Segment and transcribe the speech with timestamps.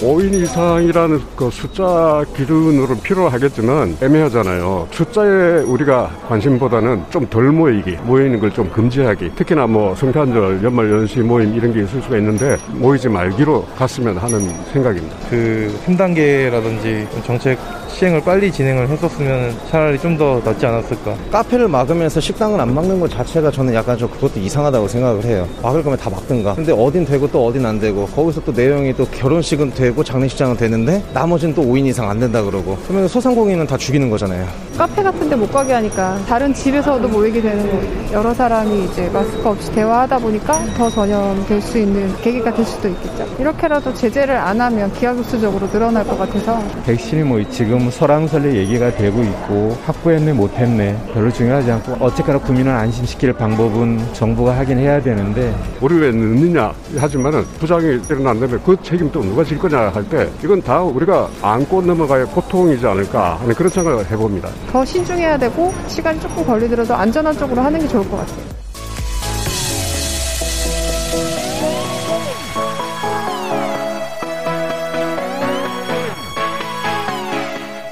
[0.00, 4.88] 5인 이상이라는 그 숫자 기준으로 필요하겠지만 애매하잖아요.
[4.90, 9.32] 숫자에 우리가 관심보다는 좀 덜 모이기, 모이는 걸 좀 금지하기.
[9.36, 14.40] 특히나 뭐 성탄절, 연말 연시 모임 이런 게 있을 수가 있는데 모이지 말기로 갔으면 하는
[14.72, 15.14] 생각입니다.
[15.30, 17.56] 그 3단계라든지 정책
[17.88, 21.14] 시행을 빨리 진행을 했었으면 차라리 좀 더 낫지 않았을까.
[21.30, 25.48] 카페를 막으면서 식당을 안 막는 것 자체가 저는 약간 좀 그것도 이상하다고 생각을 해요.
[25.62, 26.54] 막을 거면 다 막든가.
[26.56, 31.02] 근데 어딘 되고 또 어딘 안 되고 거기서 또 내용이 또 결혼식은 되고 장례식장은 되는데
[31.12, 34.46] 나머지는 또 5인 이상 안 된다 그러고 그러면 소상공인은 다 죽이는 거잖아요.
[34.78, 38.12] 카페 같은 데 못 가게 하니까 다른 집에서도 모이게 되는 거예요.
[38.12, 43.26] 여러 사람이 이제 마스크 없이 대화하다 보니까 더 전염될 수 있는 계기가 될 수도 있겠죠.
[43.38, 49.78] 이렇게라도 제재를 안 하면 기하급수적으로 늘어날 것 같아서 백신이 뭐 지금 설왕설래 얘기가 되고 있고
[49.86, 56.10] 확보했네 못했네 별로 중요하지 않고 어쨌거나 국민을 안심시킬 방법은 정부가 하긴 해야 되는데 우리 왜
[56.10, 61.82] 늦느냐 하지만은 부작용이 일어난다면 그 책임도 누가 질 거냐 할 때 이건 다 우리가 안고
[61.82, 64.48] 넘어가야 고통이지 않을까 하는 그런 생각을 해봅니다.
[64.70, 68.60] 더 신중해야 되고 시간이 조금 걸리더라도 안전한 쪽으로 하는 게 좋을 것 같아요.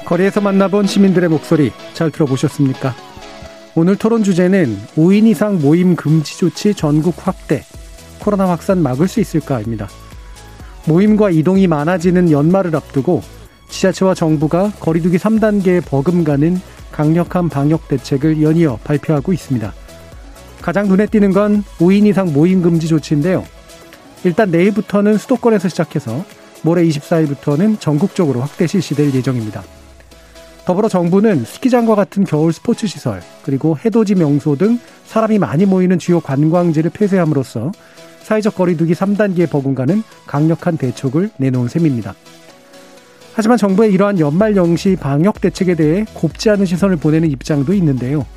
[0.05, 2.95] 거리에서 만나본 시민들의 목소리 잘 들어보셨습니까?
[3.75, 7.63] 오늘 토론 주제는 5인 이상 모임 금지 조치 전국 확대,
[8.19, 9.87] 코로나 확산 막을 수 있을까입니다.
[10.85, 13.21] 모임과 이동이 많아지는 연말을 앞두고
[13.69, 16.59] 지자체와 정부가 거리두기 3단계에 버금가는
[16.91, 19.73] 강력한 방역 대책을 연이어 발표하고 있습니다.
[20.61, 23.45] 가장 눈에 띄는 건 5인 이상 모임 금지 조치인데요.
[24.23, 26.25] 일단 내일부터는 수도권에서 시작해서
[26.63, 29.63] 모레 24일부터는 전국적으로 확대 실시될 예정입니다.
[30.65, 36.19] 더불어 정부는 스키장과 같은 겨울 스포츠 시설, 그리고 해돋이 명소 등 사람이 많이 모이는 주요
[36.19, 37.71] 관광지를 폐쇄함으로써
[38.29, 42.13] 사회적 거리두기 3단계에 버금가는 강력한 대책을 내놓은 셈입니다.
[43.33, 48.27] 하지만 정부의 이러한 연말 연시 방역 대책에 대해 곱지 않은 시선을 보내는 입장도 있는데요.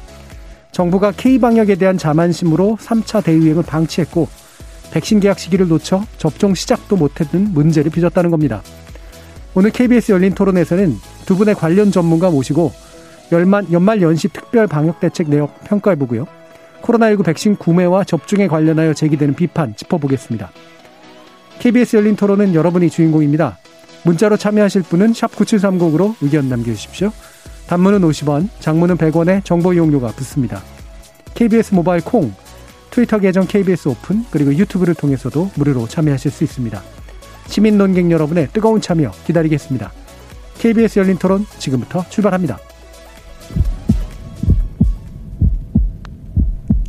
[0.70, 4.28] 정부가 K방역에 대한 자만심으로 3차 대유행을 방치했고
[4.92, 8.62] 백신 계약 시기를 놓쳐 접종 시작도 못했는 문제를 빚었다는 겁니다.
[9.54, 12.72] 오늘 KBS 열린 토론에서는 두 분의 관련 전문가 모시고
[13.30, 16.26] 연말 연시 특별 방역 대책 내역 평가해보고요.
[16.82, 20.50] 코로나19 백신 구매와 접종에 관련하여 제기되는 비판 짚어보겠습니다.
[21.58, 23.58] KBS 열린 토론은 여러분이 주인공입니다.
[24.04, 27.12] 문자로 참여하실 분은 9730으로 의견 남겨주십시오.
[27.68, 30.60] 단문은 50원, 장문은 100원에 정보 이용료가 붙습니다.
[31.34, 32.32] KBS 모바일 콩,
[32.90, 36.82] 트위터 계정 KBS 오픈, 그리고 유튜브를 통해서도 무료로 참여하실 수 있습니다.
[37.46, 39.92] 시민 논객 여러분의 뜨거운 참여 기다리겠습니다.
[40.58, 42.58] KBS 열린 토론 지금부터 출발합니다.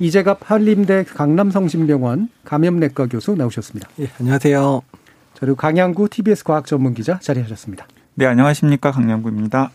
[0.00, 3.88] 이재갑 한림대 강남성심병원 감염내과 교수 나오셨습니다.
[4.00, 4.82] 예, 안녕하세요.
[5.40, 7.86] 그리고 강양구 TBS 과학전문기자 자리하셨습니다.
[8.14, 8.92] 네, 안녕하십니까.
[8.92, 9.70] 강양구입니다.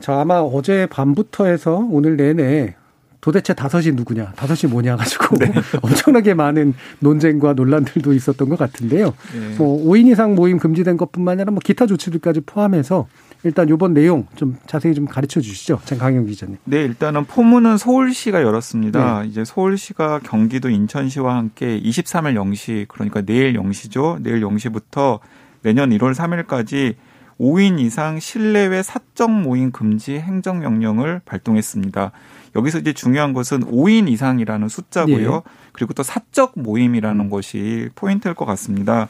[0.00, 2.74] 자, 아마 어제 밤부터 해서 오늘 내내
[3.20, 5.52] 도대체 다섯이 누구냐, 다섯이 뭐냐 가지고 네.
[5.82, 9.06] 엄청나게 많은 논쟁과 논란들도 있었던 것 같은데요.
[9.34, 9.56] 네.
[9.58, 13.08] 뭐 5인 이상 모임 금지된 것뿐만 아니라 뭐 기타 조치들까지 포함해서
[13.44, 15.80] 일단 이번 내용 좀 자세히 좀 가르쳐 주시죠.
[15.84, 16.56] 장강영 기자님.
[16.64, 19.22] 네, 일단은 포문은 서울시가 열었습니다.
[19.22, 19.28] 네.
[19.28, 24.20] 이제 서울시가 경기도 인천시와 함께 23일 0시 그러니까 내일 0시죠.
[24.22, 25.20] 내일 0시부터
[25.62, 26.94] 내년 1월 3일까지
[27.38, 32.10] 5인 이상 실내외 사적 모임 금지 행정 명령을 발동했습니다.
[32.56, 35.32] 여기서 이제 중요한 것은 5인 이상이라는 숫자고요.
[35.32, 35.40] 네.
[35.72, 39.08] 그리고 또 사적 모임이라는 것이 포인트일 것 같습니다.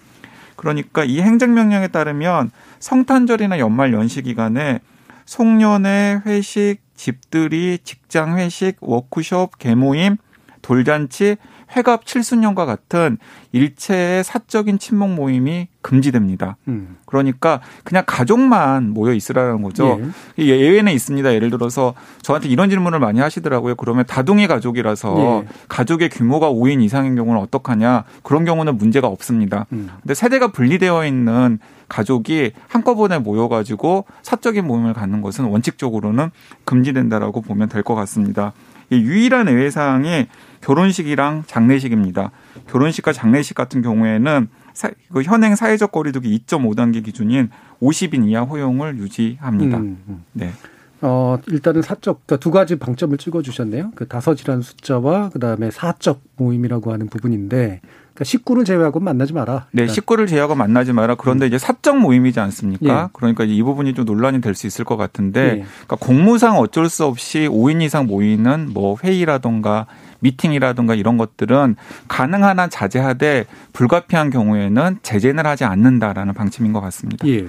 [0.59, 2.51] 그러니까 이 행정명령에 따르면
[2.81, 4.81] 성탄절이나 연말 연시 기간에
[5.25, 10.17] 송년회, 회식, 집들이, 직장 회식, 워크숍, 개모임,
[10.61, 11.37] 돌잔치,
[11.77, 13.19] 회갑 칠순년과 같은
[13.53, 16.57] 일체의 사적인 친목 모임이 금지됩니다.
[16.69, 16.97] 음.
[17.07, 20.01] 그러니까 그냥 가족만 모여 있으라는 거죠.
[20.39, 20.45] 예.
[20.47, 21.33] 예외는 있습니다.
[21.35, 23.75] 예를 들어서 저한테 이런 질문을 많이 하시더라고요.
[23.77, 25.49] 그러면 다둥이 가족이라서 예.
[25.69, 28.05] 가족의 규모가 5인 이상인 경우는 어떡하냐?
[28.23, 29.67] 그런 경우는 문제가 없습니다.
[29.73, 29.89] 음.
[30.03, 36.31] 근데 세대가 분리되어 있는 가족이 한꺼번에 모여가지고 사적인 모임을 갖는 것은 원칙적으로는
[36.67, 38.53] 금지된다라고 보면 될 것 같습니다.
[38.91, 40.27] 이 유일한 예외 사항이
[40.73, 42.31] 결혼식이랑 장례식입니다.
[42.71, 47.49] 결혼식과 장례식 같은 경우에는 사, 그 현행 사회적 거리두기 2.5단계 기준인
[47.81, 49.79] 50인 이하 허용을 유지합니다.
[49.79, 50.25] 음, 음.
[50.35, 50.53] 네.
[51.01, 53.93] 어, 일단은 사적, 그러니까 두 가지 방점을 찍어 주셨네요.
[53.95, 59.67] 그 다섯이라는 숫자와 그 다음에 사적 모임이라고 하는 부분인데, 그러니까 식구를 제외하고 만나지 마라.
[59.71, 59.95] 네, 일단.
[59.95, 61.15] 식구를 제외하고 만나지 마라.
[61.15, 63.05] 그런데 이제 사적 모임이지 않습니까?
[63.05, 63.09] 예.
[63.13, 65.65] 그러니까 이 부분이 좀 논란이 될 수 있을 것 같은데, 예.
[65.87, 69.87] 그러니까 공무상 어쩔 수 없이 5인 이상 모이는 뭐 회의라던가
[70.21, 71.77] 미팅이라든가 이런 것들은
[72.09, 77.27] 가능한 한 자제하되 불가피한 경우에는 제재를 하지 않는다라는 방침인 것 같습니다.
[77.29, 77.47] 예.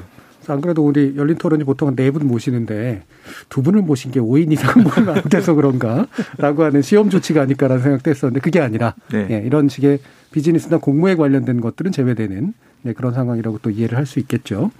[0.47, 3.03] 안 그래도 우리 열린 토론이 보통 네 분 모시는데
[3.49, 6.07] 두 분을 모신 게 5인 이상 모이면 안 돼서 그런가?
[6.39, 9.27] 라고 하는 시험 조치가 아닐까라는 생각도 했었는데 그게 아니라 네.
[9.29, 9.99] 예, 이런 식의
[10.31, 12.53] 비즈니스나 공무에 관련된 것들은 제외되는
[12.85, 14.71] 예, 그런 상황이라고 또 이해를 할 수 있겠죠.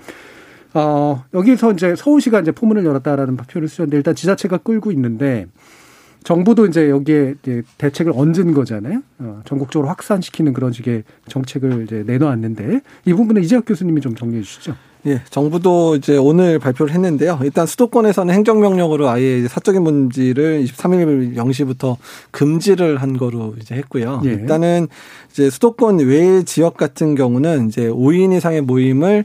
[0.74, 5.45] 어, 여기서 이제 서울시가 이제 포문을 열었다라는 표현을 쓰셨는데 일단 지자체가 끌고 있는데
[6.24, 9.01] 정부도 이제 여기에 이제 대책을 얹은 거잖아요.
[9.19, 14.75] 어, 전국적으로 확산시키는 그런 식의 정책을 이제 내놓았는데 이 부분은 이재학 교수님이 좀 정리해 주시죠.
[15.06, 17.39] 예, 정부도 이제 오늘 발표를 했는데요.
[17.44, 21.95] 일단 수도권에서는 행정명령으로 아예 사적인 문지를 23일 0시부터
[22.31, 24.21] 금지를 한 거로 이제 했고요.
[24.25, 24.31] 예.
[24.31, 24.88] 일단은
[25.31, 29.24] 이제 수도권 외 지역 같은 경우는 이제 5인 이상의 모임을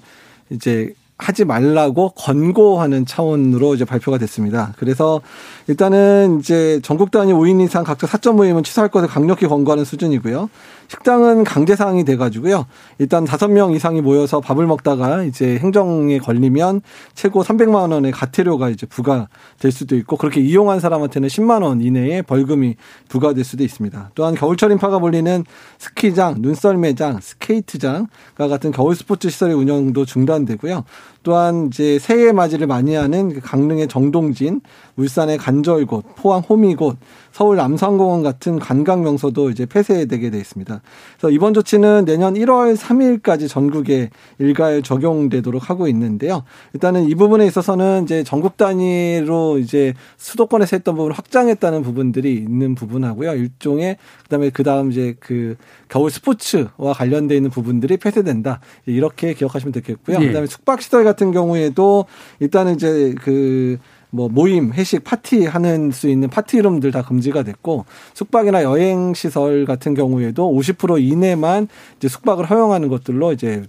[0.50, 4.74] 이제 하지 말라고 권고하는 차원으로 이제 발표가 됐습니다.
[4.78, 5.20] 그래서
[5.68, 10.50] 일단은 이제 전국 단위 5인 이상 각자 사적 모임은 취소할 것을 강력히 권고하는 수준이고요.
[10.88, 12.66] 식당은 강제 사항이 돼 가지고요.
[12.98, 16.82] 일단 다섯 명 이상이 모여서 밥을 먹다가 이제 행정에 걸리면
[17.14, 22.76] 최고 300만 원의 가태료가 이제 부과될 수도 있고 그렇게 이용한 사람한테는 10만 원 이내의 벌금이
[23.08, 24.10] 부과될 수도 있습니다.
[24.14, 25.44] 또한 겨울철 인파가 몰리는
[25.78, 30.84] 스키장, 눈썰매장, 스케이트장과 같은 겨울 스포츠 시설의 운영도 중단되고요.
[31.24, 34.60] 또한 이제 새해 맞이를 많이 하는 그 강릉의 정동진,
[34.96, 36.96] 울산의 간절곶, 포항 호미곶,
[37.32, 40.80] 서울 남산공원 같은 관광 명소도 이제 폐쇄되게 돼 있습니다.
[41.18, 46.44] 그래서 이번 조치는 내년 1월 3일까지 전국에 일괄 적용되도록 하고 있는데요.
[46.74, 53.34] 일단은 이 부분에 있어서는 이제 전국 단위로 이제 수도권에서 했던 부분을 확장했다는 부분들이 있는 부분하고요.
[53.34, 53.96] 일종의
[54.34, 55.56] 그다음에 그다음 이제 그
[55.88, 58.60] 겨울 스포츠와 관련돼 있는 부분들이 폐쇄된다.
[58.86, 60.18] 이렇게 기억하시면 되겠고요.
[60.20, 60.26] 예.
[60.26, 62.06] 그다음에 숙박 시설 같은 경우에도
[62.40, 67.84] 일단은 이제 그뭐 모임, 회식, 파티 하는 수 있는 파티룸들 다 금지가 됐고
[68.14, 73.64] 숙박이나 여행 시설 같은 경우에도 50% 이내만 이제 숙박을 허용하는 것들로 이제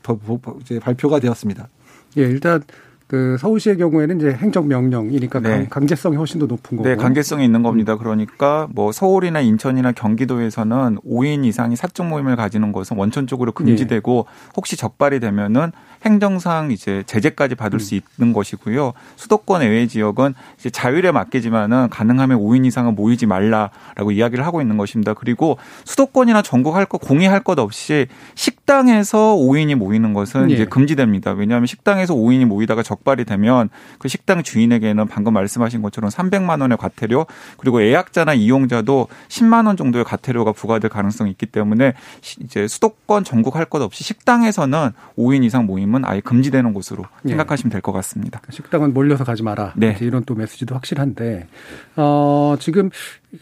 [0.81, 1.69] 발표가 되었습니다.
[2.17, 2.63] 예, 일단
[3.07, 5.49] 그 서울시의 경우에는 이제 행정명령이니까 네.
[5.49, 6.89] 강- 강제성이 훨씬 더 높은 거고.
[6.89, 7.97] 네, 관계성이 있는 겁니다.
[7.97, 14.25] 그러니까 뭐 서울이나 인천이나 경기도에서는 5인 이상이 사적 모임을 가지는 것은 원천적으로 금지되고
[14.57, 15.71] 혹시 적발이 되면은
[16.05, 18.93] 행정상 이제 제재까지 받을 수 있는 것이고요.
[19.15, 25.13] 수도권 외의 지역은 이제 자율에 맡기지만은 가능하면 5인 이상은 모이지 말라라고 이야기를 하고 있는 것입니다.
[25.13, 28.05] 그리고 수도권이나 전국 할 것 공의할 것 없이
[28.35, 30.53] 식당에서 5인이 모이는 것은 예.
[30.53, 31.31] 이제 금지됩니다.
[31.31, 33.69] 왜냐하면 식당에서 5인이 모이다가 적발이 되면
[33.99, 37.25] 그 식당 주인에게는 방금 말씀하신 것처럼 300만 원의 과태료
[37.57, 43.55] 그리고 예약자나 이용자도 10만 원 정도의 과태료가 부과될 가능성이 있기 때문에 시- 이제 수도권 전국
[43.55, 47.29] 할 것 없이 식당에서는 5인 이상 모임은 아예 금지되는 곳으로 예.
[47.29, 48.41] 생각하시면 될 것 같습니다.
[48.49, 49.73] 식당은 몰려서 가지 마라.
[49.77, 49.95] 네.
[50.01, 51.47] 이런 또 메시지도 확실한데,
[51.95, 52.89] 어, 지금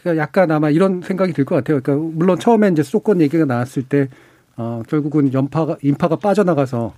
[0.02, 1.80] 그러니까 약간 아마 이런 생각이 들 것 같아요.
[1.80, 4.08] 그러니까 물론 처음에 이제 수도권 얘기가 나왔을 때,
[4.56, 6.92] 어, 결국은 연파가, 인파가 빠져나가서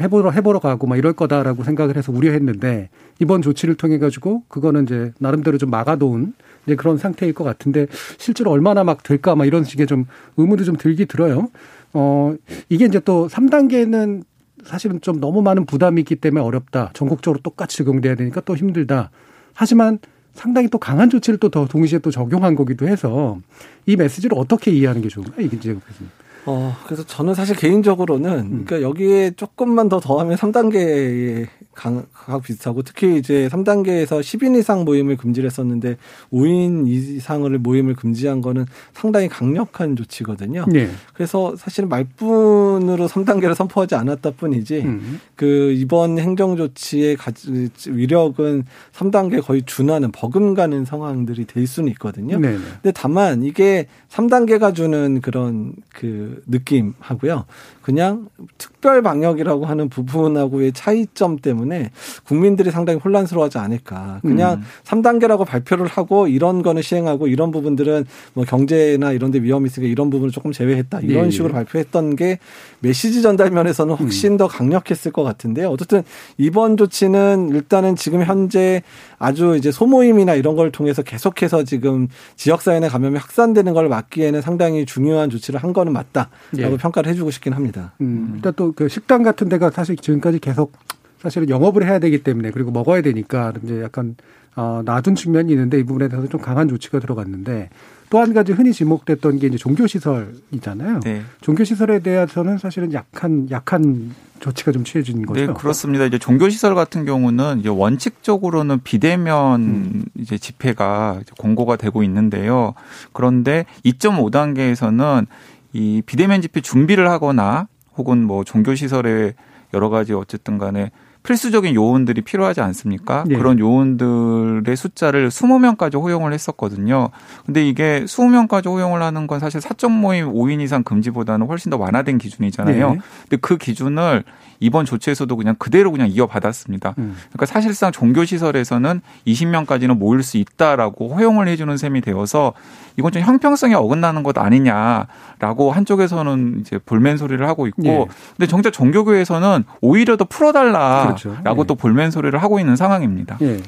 [0.00, 2.88] 해보러, 해보러 가고 막 이럴 거다라고 생각을 해서 우려했는데,
[3.20, 6.32] 이번 조치를 통해 가지고 그거는 이제 나름대로 좀 막아놓은
[6.66, 7.86] 이제 그런 상태일 것 같은데,
[8.18, 11.48] 실제로 얼마나 막 될까 막 이런 식의 좀 의문도 좀 들기 들어요.
[11.92, 12.34] 어,
[12.68, 14.22] 이게 이제 또 3단계는
[14.64, 16.90] 사실은 좀 너무 많은 부담이 있기 때문에 어렵다.
[16.94, 19.10] 전국적으로 똑같이 적용돼야 되니까 또 힘들다.
[19.54, 19.98] 하지만
[20.34, 23.38] 상당히 또 강한 조치를 또 더 동시에 또 적용한 거기도 해서
[23.86, 26.10] 이 메시지를 어떻게 이해하는 게 좋은가 이게 이제 교수님.
[26.46, 33.48] 어, 그래서 저는 사실 개인적으로는, 그러니까 여기에 조금만 더 더하면 3단계에 강하고 비슷하고, 특히 이제
[33.52, 35.96] 3단계에서 10인 이상 모임을 금지를 했었는데,
[36.32, 40.64] 5인 이상을 모임을 금지한 거는 상당히 강력한 조치거든요.
[40.68, 40.88] 네.
[41.14, 45.20] 그래서 사실은 말뿐으로 3단계를 선포하지 않았다 뿐이지, 음.
[45.36, 52.38] 그 이번 행정 조치의 가지- 위력은 3단계 거의 준하는 버금가는 상황들이 될 수는 있거든요.
[52.38, 52.52] 네.
[52.52, 52.58] 네.
[52.82, 57.46] 근데 다만 이게 3단계가 주는 그런 그그 느낌하고요.
[57.82, 61.90] 그냥 특별 방역이라고 하는 부분하고의 차이점 때문에
[62.24, 64.20] 국민들이 상당히 혼란스러워하지 않을까.
[64.22, 64.62] 그냥 음.
[64.84, 70.10] 3단계라고 발표를 하고 이런 거는 시행하고 이런 부분들은 뭐 경제나 이런 데 위험이 있으니까 이런
[70.10, 71.00] 부분을 조금 제외했다.
[71.00, 71.54] 이런 예, 식으로 예.
[71.54, 72.38] 발표했던 게
[72.80, 74.36] 메시지 전달 면에서는 훨씬 음.
[74.36, 75.68] 더 강력했을 것 같은데요.
[75.68, 76.02] 어쨌든
[76.38, 78.82] 이번 조치는 일단은 지금 현재
[79.18, 84.86] 아주 이제 소모임이나 이런 걸 통해서 계속해서 지금 지역사회 내 감염이 확산되는 걸 막기에는 상당히
[84.86, 86.76] 중요한 조치를 한 거는 맞다라고 예.
[86.76, 87.92] 평가를 해주고 싶긴 합니다.
[88.00, 90.72] 음, 일단 또그 식당 같은 데가 사실 지금까지 계속
[91.18, 94.16] 사실은 영업을 해야 되기 때문에 그리고 먹어야 되니까 이제 약간
[94.56, 97.70] 어, 놔둔 측면이 있는데 이 부분에 대해서 좀 강한 조치가 들어갔는데
[98.10, 101.00] 또 한 가지 흔히 지목됐던 게 이제 종교 시설이잖아요.
[101.04, 101.22] 네.
[101.40, 105.46] 종교 시설에 대해서는 사실은 약한, 약한 조치가 좀 취해진 거죠.
[105.46, 106.04] 네, 그렇습니다.
[106.06, 110.04] 이제 종교 시설 같은 경우는 이제 원칙적으로는 비대면 음.
[110.18, 112.74] 이제 집회가 공고가 되고 있는데요.
[113.12, 115.26] 그런데 2.5 단계에서는
[115.72, 117.68] 이 비대면 집회 준비를 하거나
[118.00, 119.34] 혹은 뭐 종교 시설에
[119.74, 120.90] 여러 가지 어쨌든 간에
[121.22, 123.24] 필수적인 요원들이 필요하지 않습니까?
[123.26, 123.36] 네.
[123.36, 127.10] 그런 요원들의 숫자를 20명까지 허용을 했었거든요.
[127.44, 132.16] 근데 이게 20명까지 허용을 하는 건 사실 사적 모임 5인 이상 금지보다는 훨씬 더 완화된
[132.16, 132.90] 기준이잖아요.
[132.94, 133.00] 네.
[133.28, 134.24] 근데 그 기준을
[134.60, 136.94] 이번 조치에서도 그냥 그대로 그냥 이어받았습니다.
[136.98, 137.16] 음.
[137.30, 142.52] 그러니까 사실상 종교 시설에서는 20명까지는 모일 수 있다라고 허용을 해주는 셈이 되어서
[142.96, 148.06] 이건 좀 형평성에 어긋나는 것 아니냐라고 한쪽에서는 이제 볼멘 소리를 하고 있고 예.
[148.36, 151.36] 근데 정작 종교교에서는 오히려 더 풀어달라라고 그렇죠.
[151.44, 151.64] 예.
[151.66, 153.38] 또 볼멘 소리를 하고 있는 상황입니다.
[153.40, 153.58] 예.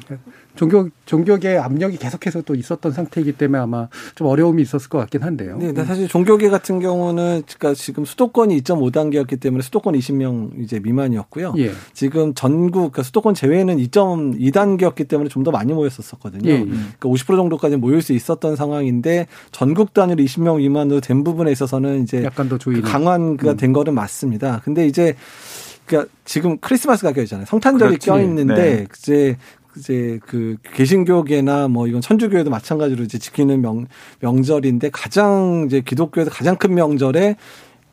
[0.54, 5.58] 종교 종교계 압력이 계속해서 또 있었던 상태이기 때문에 아마 좀 어려움이 있었을 것 같긴 한데요.
[5.58, 11.54] 네, 사실 종교계 같은 경우는 그러니까 지금 수도권이 2.5단계였기 때문에 수도권 20명 이제 미만이었고요.
[11.58, 11.72] 예.
[11.92, 16.48] 지금 전국 그러니까 수도권 제외는 2.2단계였기 때문에 좀 더 많이 모였었거든요.
[16.48, 16.60] 예.
[16.60, 22.22] 그러니까 50% 정도까지 모일 수 있었던 상황인데 전국 단위로 20명 미만으로 된 부분에 있어서는 이제
[22.22, 23.16] 약간 더 조이 강화가
[23.50, 23.56] 음.
[23.56, 24.60] 된 거는 맞습니다.
[24.64, 25.16] 근데 이제
[25.86, 27.46] 그러니까 지금 크리스마스가 껴있잖아요.
[27.46, 28.86] 성탄절이 껴 있는데 네.
[28.96, 29.36] 이제
[29.76, 33.86] 이제 그 개신교계나 뭐 이건 천주교회도 마찬가지로 이제 지키는 명
[34.20, 37.36] 명절인데 가장 이제 기독교에서 가장 큰 명절에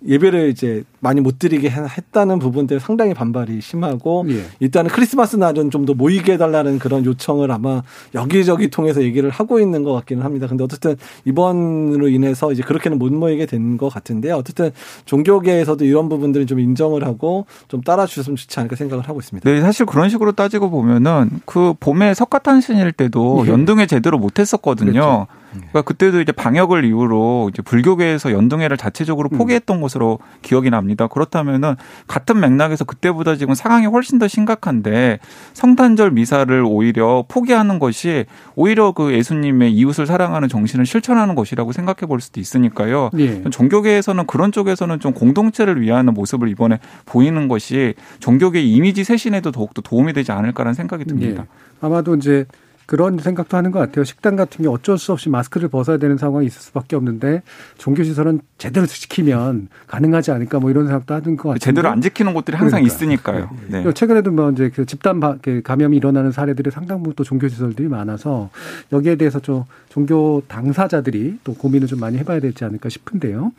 [0.08, 4.44] 예배를 이제 많이 못 드리게 했다는 부분들 상당히 반발이 심하고 예.
[4.60, 7.82] 일단은 크리스마스 날은 좀 더 모이게 해달라는 그런 요청을 아마
[8.13, 10.46] 여기저기 통해서 얘기를 하고 있는 것 같기는 합니다.
[10.48, 14.72] 근데 어쨌든 이번으로 인해서 이제 그렇게는 못 모이게 된 것 같은데 어쨌든
[15.06, 19.50] 종교계에서도 이런 부분들은 좀 인정을 하고 좀 따라주셨으면 좋지 않을까 생각을 하고 있습니다.
[19.50, 23.51] 네, 사실 그런 식으로 따지고 보면은 그 봄에 석가탄신일 때도 예.
[23.51, 24.91] 연등회 제대로 못했었거든요.
[24.91, 25.27] 그렇죠.
[25.51, 29.38] 그러니까 그때도 이제 방역을 이유로 이제 불교계에서 연등회를 자체적으로 음.
[29.38, 29.82] 포기했던 음.
[29.82, 31.08] 것으로 기억이 납니다.
[31.08, 31.75] 그렇다면은
[32.08, 35.20] 같은 맥락에서 그때보다 지금 상황이 훨씬 더 심각한데
[35.53, 38.25] 성탄절 미사를 오히려 포기하는 것이
[38.56, 43.10] 오히려 그 예수님의 이웃을 사랑하는 정신을 실천하는 것이라고 생각해 볼 수도 있으니까요.
[43.18, 43.44] 예.
[43.50, 50.13] 종교계에서는 그런 쪽에서는 좀 공동체를 위하는 모습을 이번에 보이는 것이 종교계 이미지 쇄신에도 더욱더 도움이
[50.13, 51.44] 되지 않을까라는 생각이 듭니다.
[51.44, 51.48] 예.
[51.82, 52.46] 아마도 이제
[52.89, 54.03] 그런 생각도 하는 것 같아요.
[54.03, 57.43] 식당 같은 게 어쩔 수 없이 마스크를 벗어야 되는 상황이 있을 수밖에 없는데
[57.77, 61.60] 종교시설은 제대로 지키면 가능하지 않을까 뭐 이런 생각도 하는 것 같아요.
[61.60, 62.96] 제대로 안 지키는 곳들이 항상 그러니까.
[62.96, 63.50] 있으니까요.
[63.67, 63.84] 네.
[63.84, 63.93] 네.
[63.93, 68.50] 최근에도 뭐 이제 그 집단 그 감염이 일어나는 사례들이 상당 부분 또 종교시설들이 많아서
[68.91, 73.51] 여기에 대해서 좀 종교 당사자들이 또 고민을 좀 많이 해봐야 되지 않을까 싶은데요.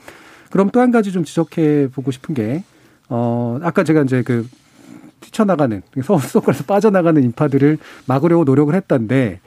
[0.50, 2.64] 그럼 또 한 가지 좀 지적해 보고 싶은 게
[3.08, 4.48] 어, 아까 제가 이제 그
[5.20, 9.40] 뛰쳐나가는 서울 수도권에서 빠져나가는 인파들을 막으려고 노력을 했던데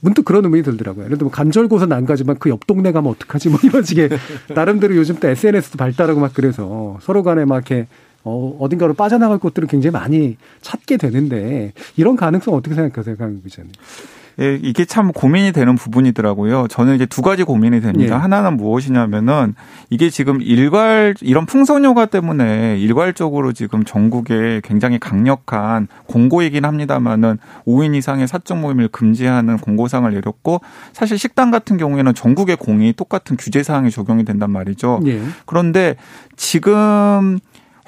[0.00, 1.06] 문득 그런 의문이 들더라고요.
[1.06, 4.10] 예를 들면 간절곶은 안 가지만 그 옆 동네 가면 어떡하지 뭐 이런 식의
[4.54, 7.86] 나름대로 요즘 또 SNS도 발달하고 막 그래서 서로 간에 막 이렇게
[8.24, 13.70] 어, 어딘가로 빠져나갈 곳들을 굉장히 많이 찾게 되는데 이런 가능성 어떻게 생각하세요, 강 기자님?
[14.40, 16.68] 예, 이게 참 고민이 되는 부분이더라고요.
[16.68, 18.14] 저는 이제 두 가지 고민이 됩니다.
[18.14, 18.18] 예.
[18.18, 19.54] 하나는 무엇이냐면은
[19.90, 27.96] 이게 지금 일괄 이런 풍선 효과 때문에 일괄적으로 지금 전국에 굉장히 강력한 공고이긴 합니다만은 5인
[27.96, 30.60] 이상의 사적 모임을 금지하는 공고상을 내렸고
[30.92, 35.00] 사실 식당 같은 경우에는 전국의 공이 똑같은 규제 사항이 적용이 된단 말이죠.
[35.06, 35.20] 예.
[35.46, 35.96] 그런데
[36.36, 37.38] 지금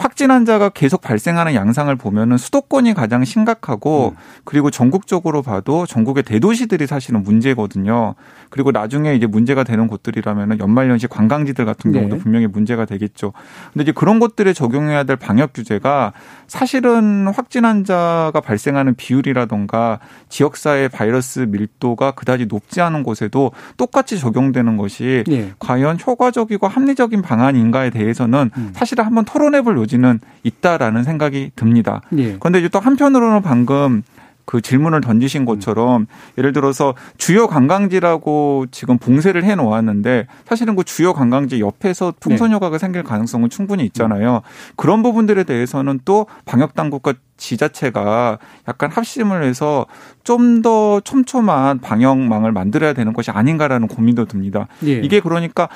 [0.01, 4.17] 확진 환자가 계속 발생하는 양상을 보면은 수도권이 가장 심각하고 음.
[4.45, 8.15] 그리고 전국적으로 봐도 전국의 대도시들이 사실은 문제거든요.
[8.49, 12.23] 그리고 나중에 이제 문제가 되는 곳들이라면은 연말연시 관광지들 같은 경우도 네.
[12.23, 13.35] 분명히 문제가 되겠죠.
[13.75, 16.15] 근데 이제 그런 것들에 적용해야 될 방역 규제가
[16.47, 25.25] 사실은 확진 환자가 발생하는 비율이라던가 지역사회 바이러스 밀도가 그다지 높지 않은 곳에도 똑같이 적용되는 것이
[25.27, 25.53] 네.
[25.59, 28.73] 과연 효과적이고 합리적인 방안인가에 대해서는 음.
[28.75, 32.01] 사실은 한번 토론해 볼 여지는 있다라는 생각이 듭니다.
[32.17, 32.37] 예.
[32.39, 34.03] 그런데 이제 또 한편으로는 방금
[34.45, 36.07] 그 질문을 던지신 것처럼
[36.37, 42.79] 예를 들어서 주요 관광지라고 지금 봉쇄를 해 놓았는데 사실은 그 주요 관광지 옆에서 풍선 효과가
[42.79, 44.43] 생길 가능성은 충분히 있잖아요.
[44.75, 49.87] 그런 부분들에 대해서는 또 방역 당국과 지자체가 약간 합심을 해서
[50.25, 54.67] 좀 더 촘촘한 방역망을 만들어야 되는 것이 아닌가라는 고민도 듭니다.
[54.85, 54.95] 예.
[54.95, 55.69] 이게 그러니까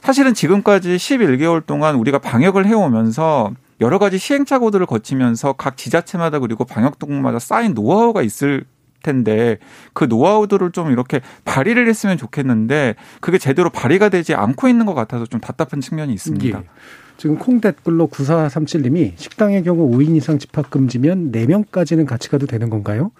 [0.00, 7.38] 사실은 지금까지 11개월 동안 우리가 방역을 해오면서 여러 가지 시행착오들을 거치면서 각 지자체마다 그리고 방역당국마다
[7.38, 8.64] 쌓인 노하우가 있을
[9.02, 9.58] 텐데
[9.92, 15.24] 그 노하우들을 좀 이렇게 발휘를 했으면 좋겠는데 그게 제대로 발휘가 되지 않고 있는 것 같아서
[15.26, 16.58] 좀 답답한 측면이 있습니다.
[16.58, 16.64] 예.
[17.16, 23.10] 지금 콩 댓글로 9437님이 식당의 경우 5인 이상 집합 금지면 4명까지는 같이 가도 되는 건가요?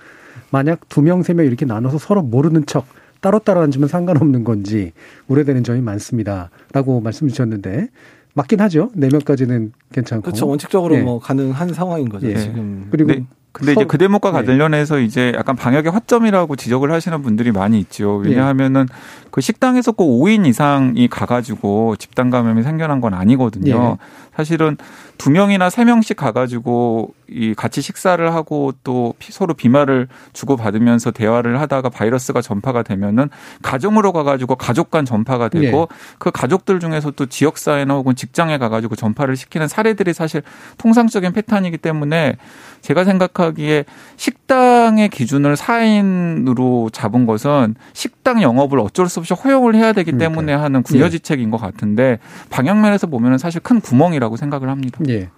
[0.51, 2.87] 만약 2명, 3명 이렇게 나눠서 서로 모르는 척
[3.21, 4.93] 따로따로 앉으면 상관없는 건지
[5.29, 6.51] 우려되는 점이 많습니다.
[6.73, 7.89] 라고 말씀 주셨는데
[8.35, 8.91] 맞긴 하죠.
[8.97, 10.23] 4명까지는 괜찮고.
[10.23, 10.47] 그렇죠.
[10.47, 11.01] 원칙적으로 예.
[11.03, 12.37] 뭐 가능한 상황인 거죠, 예.
[12.37, 12.87] 지금.
[12.91, 13.25] 그리고 네.
[13.51, 14.47] 근데 이제 서- 그 대목과 네.
[14.47, 18.23] 관련해서 이제 약간 방역의 허점이라고 지적을 하시는 분들이 많이 있죠.
[18.27, 18.29] 예.
[18.29, 18.87] 왜냐하면은
[19.31, 23.97] 그 식당에서 꼭 5인 이상이 가가지고 집단 감염이 생겨난 건 아니거든요.
[24.01, 24.29] 예.
[24.37, 24.77] 사실은
[25.19, 31.11] 두 명이나 세 명씩 가가지고 이 같이 식사를 하고 또 피- 서로 비말을 주고 받으면서
[31.11, 33.29] 대화를 하다가 바이러스가 전파가 되면은
[33.63, 35.97] 가정으로 가가지고 가족 간 전파가 되고 예.
[36.19, 40.43] 그 가족들 중에서 또 지역 사회나 혹은 직장에 가가지고 전파를 시키는 사례들이 사실
[40.79, 42.37] 통상적인 패턴이기 때문에
[42.81, 43.85] 제가 생각하기에
[44.17, 50.81] 식당의 기준을 4인으로 잡은 것은 식당 영업을 어쩔 수 없이 허용을 해야 되기 때문에 하는
[50.81, 50.83] 예.
[50.83, 52.19] 구여지책인 것 같은데
[52.51, 55.01] 방역면에서 보면은 사실 큰 구멍이라고 생각을 합니다.
[55.09, 55.31] 예.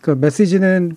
[0.00, 0.96] 그 메시지는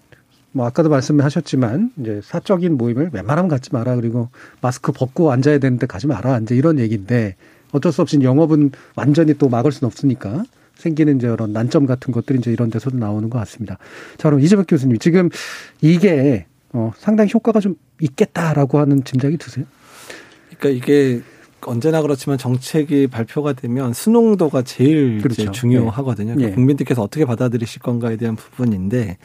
[0.53, 4.29] 뭐 아까도 말씀하셨지만 이제 사적인 모임을 웬만하면 갖지 마라 그리고
[4.59, 7.35] 마스크 벗고 앉아야 되는데 가지 마라 이제 이런 얘기인데
[7.71, 10.43] 어쩔 수 없이 영업은 완전히 또 막을 수는 없으니까
[10.75, 13.77] 생기는 이제 이런 난점 같은 것들이 이제 이런 데서도 나오는 것 같습니다.
[14.17, 15.29] 자 그럼 이재백 교수님 지금
[15.79, 19.65] 이게 어 상당히 효과가 좀 있겠다라고 하는 짐작이 드세요?
[20.57, 21.21] 그러니까 이게
[21.67, 25.51] 언제나 그렇지만 정책이 발표가 되면 수능도가 제일 그렇죠.
[25.51, 26.35] 중요하거든요.
[26.39, 26.51] 예.
[26.51, 29.17] 국민들께서 어떻게 받아들이실 건가에 대한 부분인데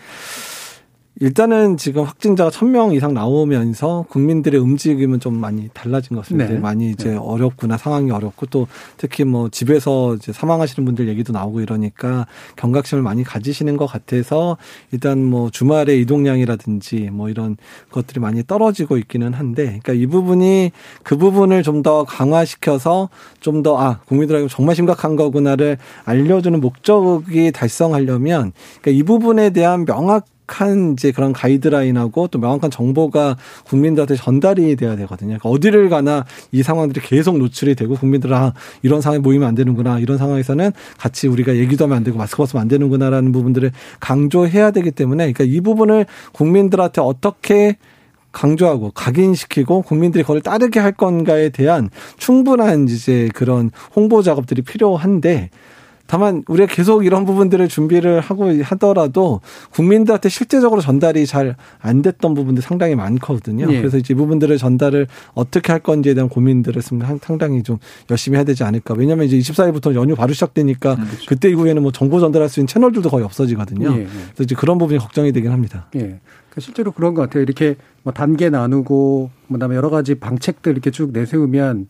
[1.19, 6.53] 일단은 지금 확진자가 1000명 이상 나오면서 국민들의 움직임은 좀 많이 달라진 것 같습니다.
[6.53, 6.59] 네.
[6.59, 7.17] 많이 이제 네.
[7.17, 8.67] 어렵구나 상황이 어렵고 또
[8.99, 12.27] 특히 뭐 집에서 이제 사망하시는 분들 얘기도 나오고 이러니까
[12.57, 14.59] 경각심을 많이 가지시는 것 같아서
[14.93, 17.57] 일단 뭐 주말에 이동량이라든지 뭐 이런
[17.91, 23.09] 것들이 많이 떨어지고 있기는 한데 그러니까 이 부분이 그 부분을 좀 더 강화시켜서
[23.41, 28.53] 좀 더 아 국민들에게 정말 심각한 거구나를 알려주는 목적이 달성하려면
[28.83, 34.97] 그러니까 이 부분에 대한 명확 한 이제 그런 가이드라인하고 또 명확한 정보가 국민들한테 전달이 돼야
[34.97, 35.39] 되거든요.
[35.39, 39.99] 그러니까 어디를 가나 이 상황들이 계속 노출이 되고 국민들 아 이런 상황에 모이면 안 되는구나
[39.99, 44.91] 이런 상황에서는 같이 우리가 얘기도 하면 안 되고 마스크 벗으면 안 되는구나라는 부분들을 강조해야 되기
[44.91, 47.77] 때문에 그러니까 이 부분을 국민들한테 어떻게
[48.33, 55.51] 강조하고 각인시키고 국민들이 그걸 따르게 할 건가에 대한 충분한 이제 그런 홍보 작업들이 필요한데
[56.07, 59.41] 다만 우리가 계속 이런 부분들을 준비를 하고 하더라도
[59.71, 63.67] 국민들한테 실제적으로 전달이 잘 안 됐던 부분들 상당히 많거든요.
[63.71, 63.79] 예.
[63.79, 67.79] 그래서 이제 이 부분들을 전달을 어떻게 할 건지에 대한 고민들을 상- 상당히 좀
[68.11, 68.95] 열심히 해야 되지 않을까.
[68.95, 70.97] 왜냐하면 이제 24일부터 연휴 바로 시작되니까
[71.29, 73.93] 그때 이후에는 뭐 정보 전달할 수 있는 채널들도 거의 없어지거든요.
[73.97, 74.05] 예, 예.
[74.07, 75.87] 그래서 이제 그런 부분이 걱정이 되긴 합니다.
[75.95, 75.99] 예.
[76.01, 76.21] 그러니까
[76.61, 77.43] 실제로 그런 것 같아요.
[77.43, 81.87] 이렇게 뭐 단계 나누고 그다음에 여러 가지 방책들 이렇게 쭉 내세우면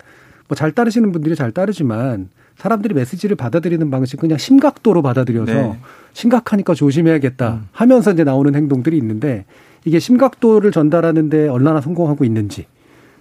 [0.49, 5.79] 뭐 잘 따르시는 분들이 잘 따르지만 사람들이 메시지를 받아들이는 방식 그냥 심각도로 받아들여서 네.
[6.13, 9.45] 심각하니까 조심해야겠다 하면서 이제 나오는 행동들이 있는데
[9.85, 12.67] 이게 심각도를 전달하는데 얼마나 성공하고 있는지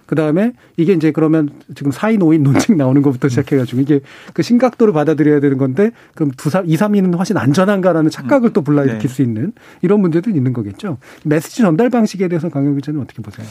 [0.06, 4.00] 그 다음에 이게 이제 그러면 지금 4인 5인 논쟁 나오는 것부터 시작해가지고 이게
[4.32, 9.00] 그 심각도를 받아들여야 되는 건데 그럼 두 사, 2, 3인은 훨씬 안전한가라는 착각을 또 불러일으킬
[9.00, 9.08] 네.
[9.08, 10.98] 수 있는 이런 문제도 있는 거겠죠.
[11.24, 13.46] 메시지 전달 방식에 대해서 강영 기자는 어떻게 보세요?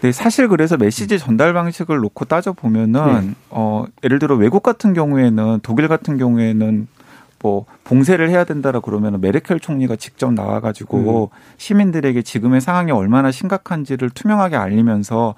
[0.00, 3.34] 네, 사실 그래서 메시지 전달 방식을 놓고 따져 보면은 네.
[3.50, 6.86] 어 예를 들어 외국 같은 경우에는 독일 같은 경우에는
[7.40, 14.56] 뭐 봉쇄를 해야 된다라 그러면 메르켈 총리가 직접 나와가지고 시민들에게 지금의 상황이 얼마나 심각한지를 투명하게
[14.56, 15.34] 알리면서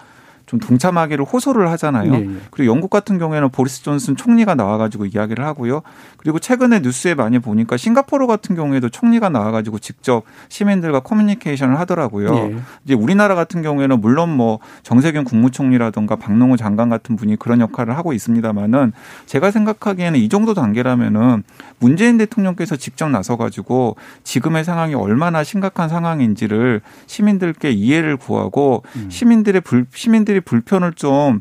[0.50, 2.10] 좀 동참하기를 호소를 하잖아요.
[2.10, 2.36] 네, 네.
[2.50, 5.82] 그리고 영국 같은 경우에는 보리스 존슨 총리가 나와가지고 이야기를 하고요.
[6.16, 12.34] 그리고 최근에 뉴스에 많이 보니까 싱가포르 같은 경우에도 총리가 나와가지고 직접 시민들과 커뮤니케이션을 하더라고요.
[12.34, 12.56] 예.
[12.84, 18.12] 이제 우리나라 같은 경우에는 물론 뭐 정세균 국무총리라든가 박농우 장관 같은 분이 그런 역할을 하고
[18.12, 18.92] 있습니다만은
[19.26, 21.44] 제가 생각하기에는 이 정도 단계라면은
[21.78, 30.39] 문재인 대통령께서 직접 나서가지고 지금의 상황이 얼마나 심각한 상황인지를 시민들께 이해를 구하고 시민들의 불 시민들이
[30.40, 31.40] 불편을 좀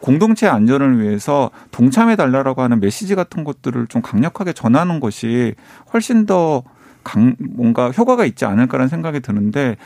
[0.00, 5.54] 공동체 안전을 위해서 동참해 달라라고 하는 메시지 같은 것들을 좀 강력하게 전하는 것이
[5.92, 6.62] 훨씬 더
[7.02, 9.76] 강, 뭔가 효과가 있지 않을까라는 생각이 드는데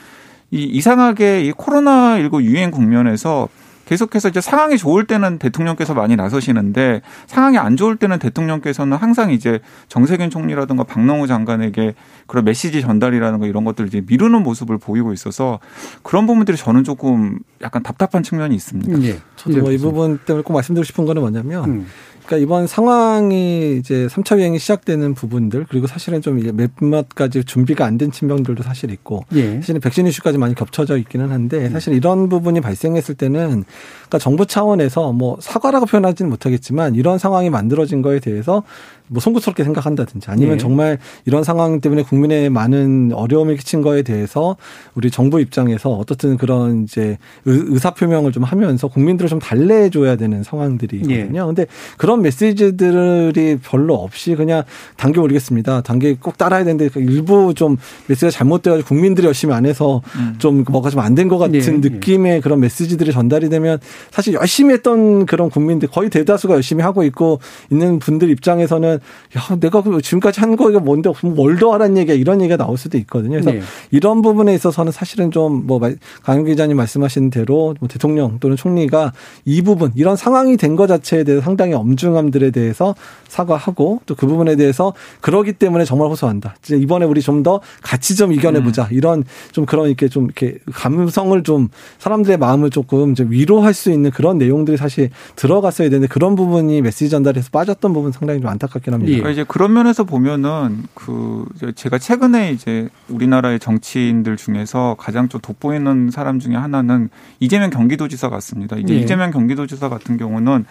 [0.50, 3.48] 이 이상하게 이 코로나 19 유행 국면에서
[3.88, 9.60] 계속해서 이제 상황이 좋을 때는 대통령께서 많이 나서시는데 상황이 안 좋을 때는 대통령께서는 항상 이제
[9.88, 11.94] 정세균 총리라든가 박능호 장관에게
[12.26, 15.58] 그런 메시지 전달이라는 거 이런 것들을 이제 미루는 모습을 보이고 있어서
[16.02, 19.02] 그런 부분들이 저는 조금 약간 답답한 측면이 있습니다.
[19.04, 19.20] 예.
[19.36, 21.86] 저도 뭐 이 부분 때문에 꼭 말씀드리고 싶은 거는 뭐냐면 음.
[22.28, 27.98] 그러니까 이번 상황이 이제 3차 유행이 시작되는 부분들 그리고 사실은 좀 몇몇 가지 준비가 안
[27.98, 29.56] 된 친명들도 사실 있고 예.
[29.56, 35.12] 사실은 백신 이슈까지 많이 겹쳐져 있기는 한데 사실 이런 부분이 발생했을 때는 그러니까 정부 차원에서
[35.12, 38.62] 뭐 사과라고 표현하지는 못하겠지만 이런 상황이 만들어진 거에 대해서
[39.08, 40.58] 뭐 송구스럽게 생각한다든지 아니면 예.
[40.58, 44.56] 정말 이런 상황 때문에 국민의 많은 어려움을 끼친 거에 대해서
[44.94, 50.16] 우리 정부 입장에서 어떻든 그런 이제 의- 의사 표명을 좀 하면서 국민들을 좀 달래해 줘야
[50.16, 51.46] 되는 상황들이거든요.
[51.46, 51.66] 근데
[51.96, 54.62] 그런 메시지들이 별로 없이 그냥
[54.96, 55.82] 단계 올리겠습니다.
[55.82, 60.02] 단계 꼭 따라야 되는데 그 일부 좀 메시지가 잘못돼 가지고 국민들이 열심히 안 해서
[60.38, 61.70] 좀 뭐가 좀 안 된 것 같은 예, 예.
[61.78, 63.78] 느낌의 그런 메시지들이 전달이 되면
[64.10, 67.40] 사실 열심히 했던 그런 국민들 거의 대다수가 열심히 하고 있고
[67.70, 68.97] 있는 분들 입장에서는
[69.36, 73.32] 야 내가 그 지금까지 한 거가 뭔데 뭘더 하라는 얘기야 이런 얘기가 나올 수도 있거든요.
[73.40, 73.60] 그래서 네.
[73.90, 75.80] 이런 부분에 있어서는 사실은 좀 뭐
[76.22, 79.12] 강윤 기자님 말씀하신 대로 뭐 대통령 또는 총리가
[79.44, 82.94] 이 부분 이런 상황이 된 것 자체에 대해서 상당히 엄중함들에 대해서
[83.28, 86.56] 사과하고 또 그 부분에 대해서 그러기 때문에 정말 호소한다.
[86.62, 88.88] 진짜 이번에 우리 좀 더 같이 좀 이겨내 보자.
[88.90, 94.10] 이런 좀 그런 이렇게 좀 이렇게 감성을 좀 사람들의 마음을 조금 좀 위로할 수 있는
[94.10, 98.94] 그런 내용들이 사실 들어갔어야 되는데 그런 부분이 메시지 전달에서 빠졌던 부분 상당히 좀 안타깝 긴
[98.94, 99.10] 합니다.
[99.10, 106.10] 그러니까 이제 그런 면에서 보면은 그 제가 최근에 이제 우리나라의 정치인들 중에서 가장 좀 돋보이는
[106.10, 108.76] 사람 중에 하나는 이재명 경기도지사 같습니다.
[108.76, 108.98] 이제 예.
[108.98, 110.64] 이재명 경기도지사 같은 경우는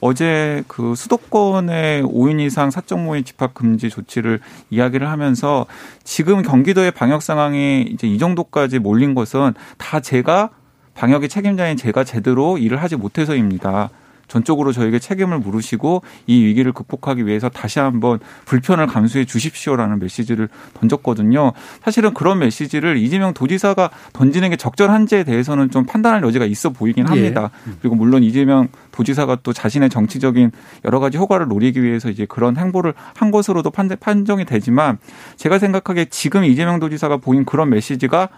[0.00, 5.66] 어제 그 수도권의 5인 이상 사적 모임 집합 금지 조치를 이야기를 하면서
[6.02, 10.50] 지금 경기도의 방역 상황이 이제 이 정도까지 몰린 것은 다 제가
[10.94, 13.90] 방역의 책임자인 제가 제대로 일을 하지 못해서입니다.
[14.28, 21.52] 전적으로 저에게 책임을 물으시고 이 위기를 극복하기 위해서 다시 한번 불편을 감수해 주십시오라는 메시지를 던졌거든요.
[21.82, 27.50] 사실은 그런 메시지를 이재명 도지사가 던지는 게 적절한지에 대해서는 좀 판단할 여지가 있어 보이긴 합니다.
[27.80, 30.50] 그리고 물론 이재명 도지사가 또 자신의 정치적인
[30.84, 34.98] 여러 가지 효과를 노리기 위해서 이제 그런 행보를 한 것으로도 판- 판정이 되지만
[35.36, 38.28] 제가 생각하기에 지금 이재명 도지사가 보인 그런 메시지가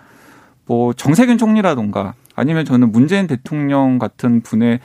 [0.67, 4.81] 뭐 정세균 총리라든가 아니면 저는 문재인 대통령 같은 분의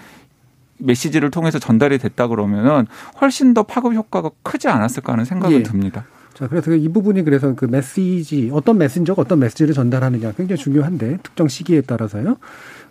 [0.81, 2.85] 메시지를 통해서 전달이 됐다 그러면은
[3.21, 5.63] 훨씬 더 파급 효과가 크지 않았을까 하는 생각은 예.
[5.63, 6.05] 듭니다.
[6.33, 11.47] 자, 그래서 이 부분이 그래서 그 메시지, 어떤 메신저가 어떤 메시지를 전달하느냐 굉장히 중요한데, 특정
[11.47, 12.37] 시기에 따라서요.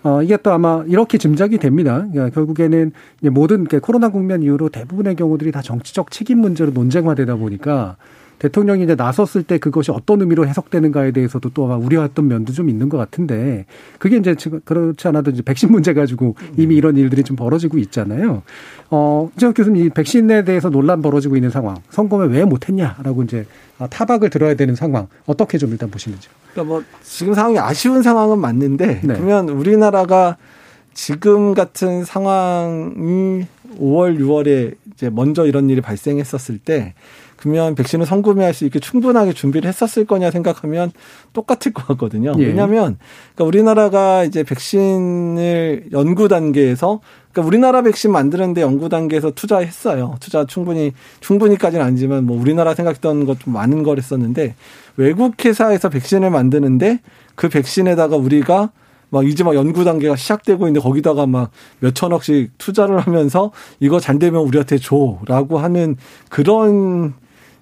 [0.02, 2.06] 어, 이게 또 아마 이렇게 짐작이 됩니다.
[2.10, 2.92] 그러니까 결국에는
[3.32, 7.96] 모든 그 코로나 국면 이후로 대부분의 경우들이 다 정치적 책임 문제로 논쟁화되다 보니까
[8.40, 12.88] 대통령이 이제 나섰을 때 그것이 어떤 의미로 해석되는가에 대해서도 또 아마 우려했던 면도 좀 있는
[12.88, 13.66] 것 같은데
[13.98, 18.42] 그게 이제 지금 그렇지 않아도 이제 백신 문제 가지고 이미 이런 일들이 좀 벌어지고 있잖아요.
[18.90, 23.46] 어, 이재혁 교수님 이 백신에 대해서 논란 벌어지고 있는 상황, 성검에 왜 못했냐라고 이제
[23.78, 26.32] 아, 타박을 들어야 되는 상황 어떻게 좀 일단 보시는지요?
[26.52, 29.14] 그러니까 뭐 지금 상황이 아쉬운 상황은 맞는데 네.
[29.14, 30.38] 그러면 우리나라가
[30.94, 33.46] 지금 같은 상황이
[33.78, 36.94] 5월, 6월에 이제 먼저 이런 일이 발생했었을 때
[37.40, 40.92] 그러면 백신을 선구매할 수 있게 충분하게 준비를 했었을 거냐 생각하면
[41.32, 42.34] 똑같을 것 같거든요.
[42.38, 42.44] 예.
[42.44, 42.98] 왜냐하면
[43.34, 47.00] 그러니까 우리나라가 이제 백신을 연구 단계에서
[47.32, 50.16] 그러니까 우리나라 백신 만드는데 연구 단계에서 투자했어요.
[50.20, 54.54] 투자 충분히 충분히까지는 아니지만 뭐 우리나라 생각했던 것 좀 많은 걸 했었는데
[54.96, 57.00] 외국 회사에서 백신을 만드는데
[57.34, 58.70] 그 백신에다가 우리가
[59.08, 61.50] 막 이제 막 연구 단계가 시작되고 있는데 거기다가 막
[61.80, 63.50] 몇천억씩 투자를 하면서
[63.80, 65.96] 이거 잘 되면 우리한테 줘라고 하는
[66.28, 67.14] 그런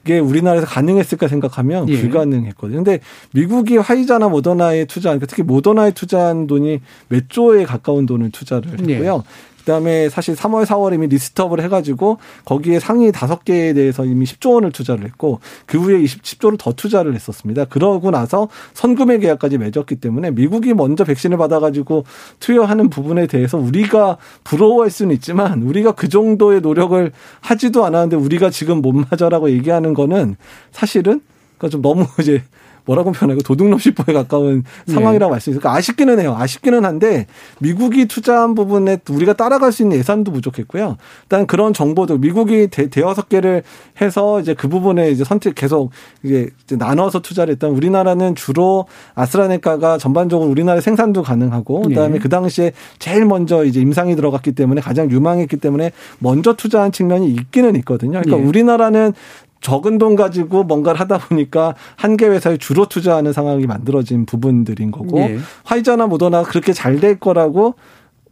[0.04, 2.00] 게 우리나라에서 가능했을까 생각하면 예.
[2.00, 2.78] 불가능했거든요.
[2.78, 3.00] 근데
[3.32, 8.94] 미국이 화이자나 모더나에 투자한 특히 모더나에 투자한 돈이 몇 조에 가까운 돈을 투자를 예.
[8.94, 9.24] 했고요.
[9.68, 14.72] 그다음에 사실 3월, 4월 이미 리스트업을 해가지고 거기에 상위 다섯 개에 대해서 이미 10조 원을
[14.72, 17.66] 투자를 했고 그 후에 20, 10조를 더 투자를 했었습니다.
[17.66, 22.04] 그러고 나서 선구매 계약까지 맺었기 때문에 미국이 먼저 백신을 받아가지고
[22.40, 28.80] 투여하는 부분에 대해서 우리가 부러워할 수는 있지만 우리가 그 정도의 노력을 하지도 않았는데 우리가 지금
[28.80, 30.36] 못 맞아라고 얘기하는 거는
[30.72, 31.20] 사실은
[31.58, 32.42] 그러니까 좀 너무 이제
[32.88, 35.60] 뭐라고 표현하고 도둑놈식보에 가까운 상황이라고 할수 있어요.
[35.60, 36.34] 그러니까 아쉽기는 해요.
[36.38, 37.26] 아쉽기는 한데
[37.58, 40.96] 미국이 투자한 부분에 우리가 따라갈 수 있는 예산도 부족했고요.
[41.24, 43.62] 일단 그런 정보도 미국이 대, 대여섯 개를
[44.00, 45.90] 해서 이제 그 부분에 이제 선택 계속
[46.24, 52.18] 이제 나눠서 투자를 했던 우리나라는 주로 아스트라네카가 전반적으로 우리나라 생산도 가능하고 그다음에 예.
[52.18, 57.76] 그 당시에 제일 먼저 이제 임상이 들어갔기 때문에 가장 유망했기 때문에 먼저 투자한 측면이 있기는
[57.76, 58.20] 있거든요.
[58.20, 58.48] 그러니까 예.
[58.48, 59.12] 우리나라는
[59.60, 65.20] 적은 돈 가지고 뭔가를 하다 보니까 한 개 회사에 주로 투자하는 상황이 만들어진 부분들인 거고
[65.20, 65.38] 예.
[65.64, 67.74] 화이자나 모더나가 그렇게 잘 될 거라고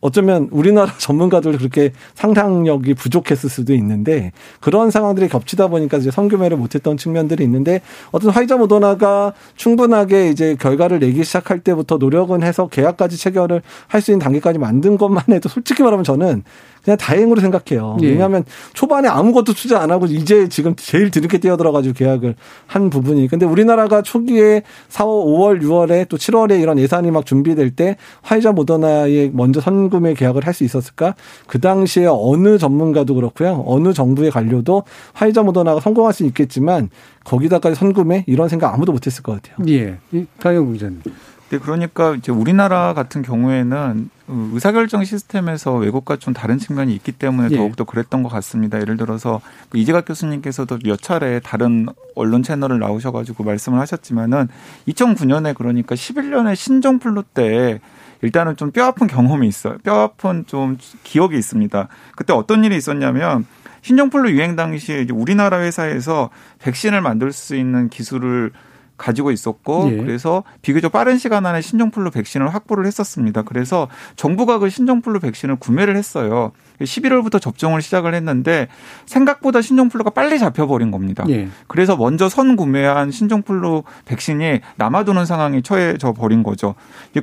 [0.02, 6.96] 어쩌면 우리나라 전문가들 그렇게 상상력이 부족했을 수도 있는데 그런 상황들이 겹치다 보니까 이제 선규매를 못했던
[6.96, 7.80] 측면들이 있는데
[8.12, 14.10] 어떤 화이자 모더나가 충분하게 이제 결과를 내기 시작할 때부터 노력은 해서 계약까지 체결을 할 수
[14.12, 16.42] 있는 단계까지 만든 것만 해도 솔직히 말하면 저는
[16.86, 17.96] 그냥 다행으로 생각해요.
[18.02, 18.10] 예.
[18.10, 22.36] 왜냐하면 초반에 아무것도 투자 안 하고 이제 지금 제일 뒤늦게 뛰어들어가지고 계약을
[22.68, 23.26] 한 부분이.
[23.26, 29.30] 근데 우리나라가 초기에 4월, 5월, 6월에 또 7월에 이런 예산이 막 준비될 때 화이자 모더나에
[29.32, 31.14] 먼저 선구매 계약을 할 수 있었을까?
[31.46, 33.62] 그 당시에 어느 전문가도 그렇고요.
[33.66, 36.88] 어느 정부의 관료도 화이자 모더나가 성공할 수 있겠지만
[37.24, 39.66] 거기다까지 선구매 이런 생각 아무도 못했을 것 같아요.
[39.68, 39.98] 예.
[40.12, 41.02] 이 강영 기자님.
[41.50, 47.56] 네, 그러니까 이제 우리나라 같은 경우에는 의사결정 시스템에서 외국과 좀 다른 측면이 있기 때문에 예.
[47.56, 48.80] 더욱더 그랬던 것 같습니다.
[48.80, 54.48] 예를 들어서 그 이재갑 교수님께서도 몇 차례 다른 언론 채널을 나오셔가지고 말씀을 하셨지만은
[54.88, 57.80] 2009년에 그러니까 11년에 신종플루 때
[58.22, 59.78] 일단은 좀 뼈아픈 경험이 있어요.
[59.84, 61.88] 뼈아픈 좀 기억이 있습니다.
[62.16, 63.46] 그때 어떤 일이 있었냐면
[63.82, 68.50] 신종플루 유행 당시에 우리나라 회사에서 백신을 만들 수 있는 기술을
[68.96, 69.96] 가지고 있었고 예.
[69.96, 73.42] 그래서 비교적 빠른 시간 안에 신종플루 백신을 확보를 했었습니다.
[73.42, 76.52] 그래서 정부가 그 신종플루 백신을 구매를 했어요.
[76.80, 78.68] 11월부터 접종을 시작을 했는데
[79.06, 81.24] 생각보다 신종플루가 빨리 잡혀버린 겁니다.
[81.28, 81.48] 예.
[81.66, 86.74] 그래서 먼저 선 구매한 신종플루 백신이 남아도는 상황에 처해져 버린 거죠.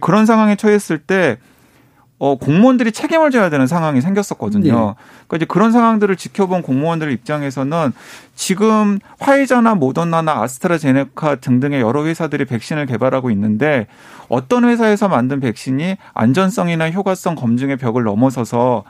[0.02, 1.38] 그런 상황에 처했을 때
[2.24, 4.66] 어, 공무원들이 책임을 져야 되는 상황이 생겼었거든요.
[4.66, 4.72] 예.
[4.72, 7.92] 그러니까 이제 그런 상황들을 지켜본 공무원들 입장에서는
[8.34, 13.88] 지금 화이자나 모더나나 아스트라제네카 등등의 여러 회사들이 백신을 개발하고 있는데
[14.30, 18.86] 어떤 회사에서 만든 백신이 안전성이나 효과성 검증의 벽을 넘어서서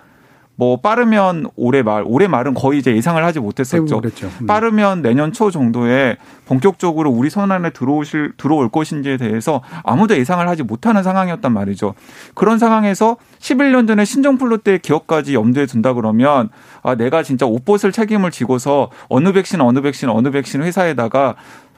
[0.55, 4.01] 뭐 빠르면 올해 말, 올해 말은 거의 이제 예상을 하지 못했었죠.
[4.41, 4.45] 음.
[4.45, 10.61] 빠르면 내년 초 정도에 본격적으로 우리 손 안에 들어오실 들어올 것인지에 대해서 아무도 예상을 하지
[10.61, 11.95] 못하는 상황이었단 말이죠.
[12.35, 16.49] 그런 상황에서 11년 전에 신종플루 때 기억까지 염두에 둔다 그러면
[16.83, 21.35] 아 내가 진짜 옷벗을 책임을 지고서 어느 백신 어느 백신 어느 백신 회사에다가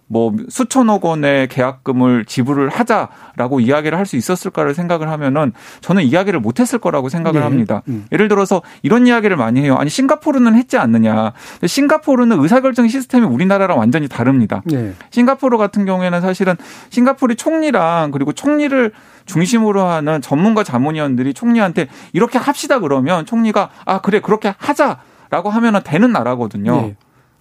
[0.07, 6.59] 뭐 수천억 원의 계약금을 지불을 하자라고 이야기를 할 수 있었을까를 생각을 하면은 저는 이야기를 못
[6.59, 7.43] 했을 거라고 생각을 예.
[7.43, 7.81] 합니다.
[7.87, 8.05] 음.
[8.11, 9.75] 예를 들어서 이런 이야기를 많이 해요.
[9.79, 11.33] 아니 싱가포르는 했지 않느냐.
[11.65, 14.61] 싱가포르는 의사결정 시스템이 우리나라랑 완전히 다릅니다.
[14.71, 14.93] 예.
[15.09, 16.55] 싱가포르 같은 경우에는 사실은
[16.91, 18.91] 싱가포르 총리랑 그리고 총리를
[19.25, 24.99] 중심으로 하는 전문가 자문위원들이 총리한테 이렇게 합시다 그러면 총리가 아 그래 그렇게 하자
[25.31, 26.75] 라고 하면은 되는 나라거든요.
[26.89, 26.95] 예.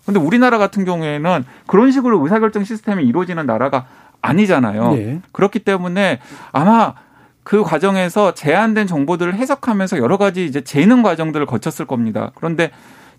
[0.04, 3.86] 근데 우리나라 같은 경우에는 그런 식으로 의사결정 시스템이 이루어지는 나라가
[4.20, 4.92] 아니잖아요.
[4.96, 5.20] 예.
[5.32, 6.20] 그렇기 때문에
[6.52, 6.94] 아마
[7.42, 12.32] 그 과정에서 제한된 정보들을 해석하면서 여러 가지 이제 재는 과정들을 거쳤을 겁니다.
[12.34, 12.70] 그런데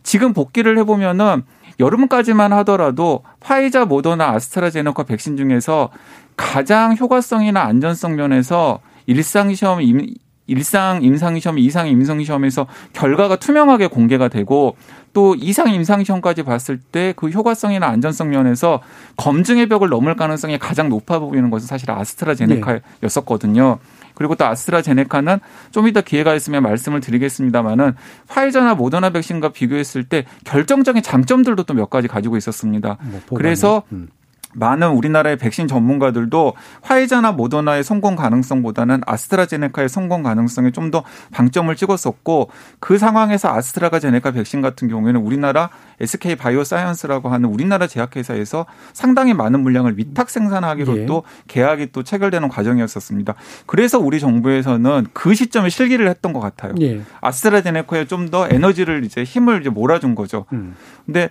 [0.03, 1.43] 지금 복귀를 해보면은
[1.79, 5.89] 여름까지만 하더라도 화이자, 모더나, 아스트라제네카 백신 중에서
[6.37, 10.07] 가장 효과성이나 안전성 면에서 일상 시험 임,
[10.47, 14.75] 일상 임상 시험, 이상 임상 시험에서 결과가 투명하게 공개가 되고
[15.15, 18.81] 또 이상 임상 시험까지 봤을 때 그 효과성이나 안전성 면에서
[19.15, 23.79] 검증의 벽을 넘을 가능성이 가장 높아 보이는 것은 사실 아스트라제네카였었거든요.
[24.13, 25.39] 그리고 또 아스트라제네카는
[25.71, 27.95] 좀 이따 기회가 있으면 말씀을 드리겠습니다만은
[28.27, 32.97] 화이자나 모더나 백신과 비교했을 때 결정적인 장점들도 또 몇 가지 가지고 있었습니다.
[33.01, 33.37] 뭐.
[33.37, 34.07] 그래서 음.
[34.55, 42.51] 많은 우리나라의 백신 전문가들도 화이자나 모더나의 성공 가능성보다는 아스트라제네카의 성공 가능성에 좀 더 방점을 찍었었고
[42.79, 49.97] 그 상황에서 아스트라제네카 백신 같은 경우에는 우리나라 SK 바이오사이언스라고 하는 우리나라 제약회사에서 상당히 많은 물량을
[49.97, 51.05] 위탁 생산하기로 예.
[51.07, 53.33] 또 계약이 또 체결되는 과정이었었습니다.
[53.65, 56.75] 그래서 우리 정부에서는 그 시점에 실기를 했던 것 같아요.
[56.81, 57.01] 예.
[57.21, 60.45] 아스트라제네카에 좀 더 에너지를 이제 힘을 이제 몰아준 거죠.
[60.53, 60.75] 음.
[61.05, 61.29] 근데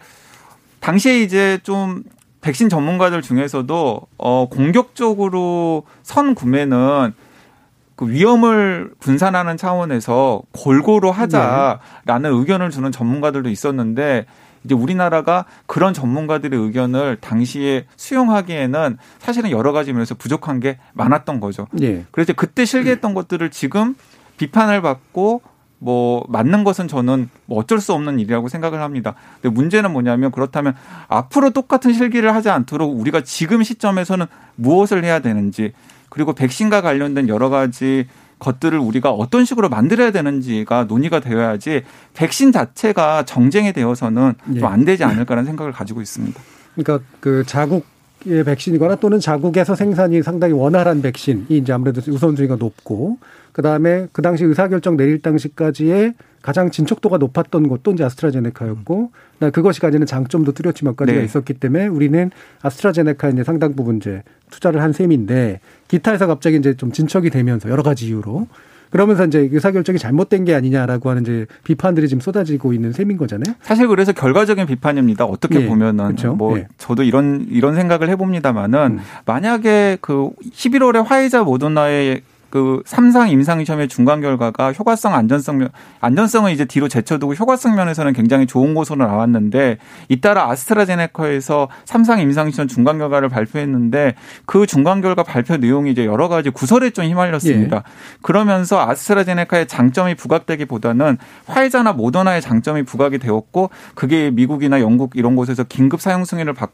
[0.81, 2.03] 당시에 이제 좀
[2.45, 7.15] 백신 전문가들 중에서도 어 공격적으로 선 구매는
[7.97, 14.27] 그 위험을 분산하는 차원에서 골고루 하자라는 의견을 주는 전문가들도 있었는데
[14.63, 21.67] 이제 우리나라가 그런 전문가들의 의견을 당시에 수용하기에는 사실은 여러 가지 면에서 부족한 게 많았던 거죠.
[21.81, 22.05] 예.
[22.11, 23.95] 그래서 그때 실기했던 것들을 지금
[24.37, 25.41] 비판을 받고
[25.79, 29.15] 뭐 맞는 것은 저는 뭐 어쩔 수 없는 일이라고 생각을 합니다.
[29.41, 30.75] 근데 문제는 뭐냐면 그렇다면
[31.09, 35.73] 앞으로 똑같은 실기를 하지 않도록 우리가 지금 시점에서는 무엇을 해야 되는지
[36.09, 38.07] 그리고 백신과 관련된 여러 가지
[38.39, 41.83] 것들을 우리가 어떤 식으로 만들어야 되는지가 논의가 되어야지
[42.15, 44.61] 백신 자체가 정쟁이 되어서는 예.
[44.61, 46.41] 좀안 되지 않을까라는 생각을 가지고 있습니다.
[46.75, 47.87] 그러니까 그 자국
[48.25, 53.19] 백신이거나 또는 자국에서 생산이 상당히 원활한 백신이 이제 아무래도 우선순위가 높고
[53.53, 59.11] 그다음에 그 당시 의사결정 내릴 당시까지의 가장 진척도가 높았던 곳도 이제 아스트라제네카였고
[59.53, 60.53] 그것이 가지는 장점도
[60.97, 61.25] 가지가 네.
[61.25, 62.31] 있었기 때문에 우리는
[62.63, 67.83] 아스트라제네카에 이제 상당 부분 이제 투자를 한 셈인데 기타에서 갑자기 이제 좀 진척이 되면서 여러
[67.83, 68.47] 가지 이유로
[68.91, 73.55] 그러면서 이제 의사결정이 잘못된 게 아니냐라고 하는 이제 비판들이 지금 쏟아지고 있는 셈인 거잖아요.
[73.61, 75.25] 사실 그래서 결과적인 비판입니다.
[75.25, 76.35] 어떻게 예, 보면은 그렇죠.
[76.35, 76.69] 뭐 예.
[76.79, 79.01] 저도 이런 이런 생각을 해봅니다만은 음.
[79.27, 82.23] 만약에 그 11월에 화이자 모더나의
[82.55, 88.13] 그 삼상 임상 시험의 중간 결과가 효과성 안전성 면 안전성은 이제 뒤로 제쳐두고 효과성 면에서는
[88.13, 94.15] 굉장히 좋은 곳으로 나왔는데 잇따라 아스트라제네카에서 삼상 임상 시험 중간 결과를 발표했는데
[94.47, 97.83] 그 중간 결과 발표 내용이 이제 여러 가지 구설에 좀 휘말렸습니다.
[98.23, 106.01] 그러면서 아스트라제네카의 장점이 부각되기보다는 화이자나 모더나의 장점이 부각이 되었고 그게 미국이나 영국 이런 곳에서 긴급
[106.01, 106.71] 사용 승인을 받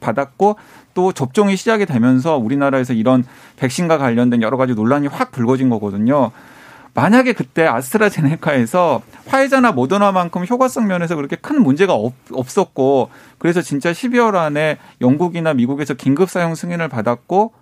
[0.00, 0.56] 받았고
[0.94, 3.24] 또 접종이 시작이 되면서 우리나라에서 이런
[3.56, 6.32] 백신과 관련된 여러 가지 논란이 확 불거진 거거든요.
[6.94, 14.34] 만약에 그때 아스트라제네카에서 화이자나 모더나만큼 효과성 면에서 그렇게 큰 문제가 없, 없었고 그래서 진짜 12월
[14.34, 17.52] 안에 영국이나 미국에서 긴급 사용 승인을 받았고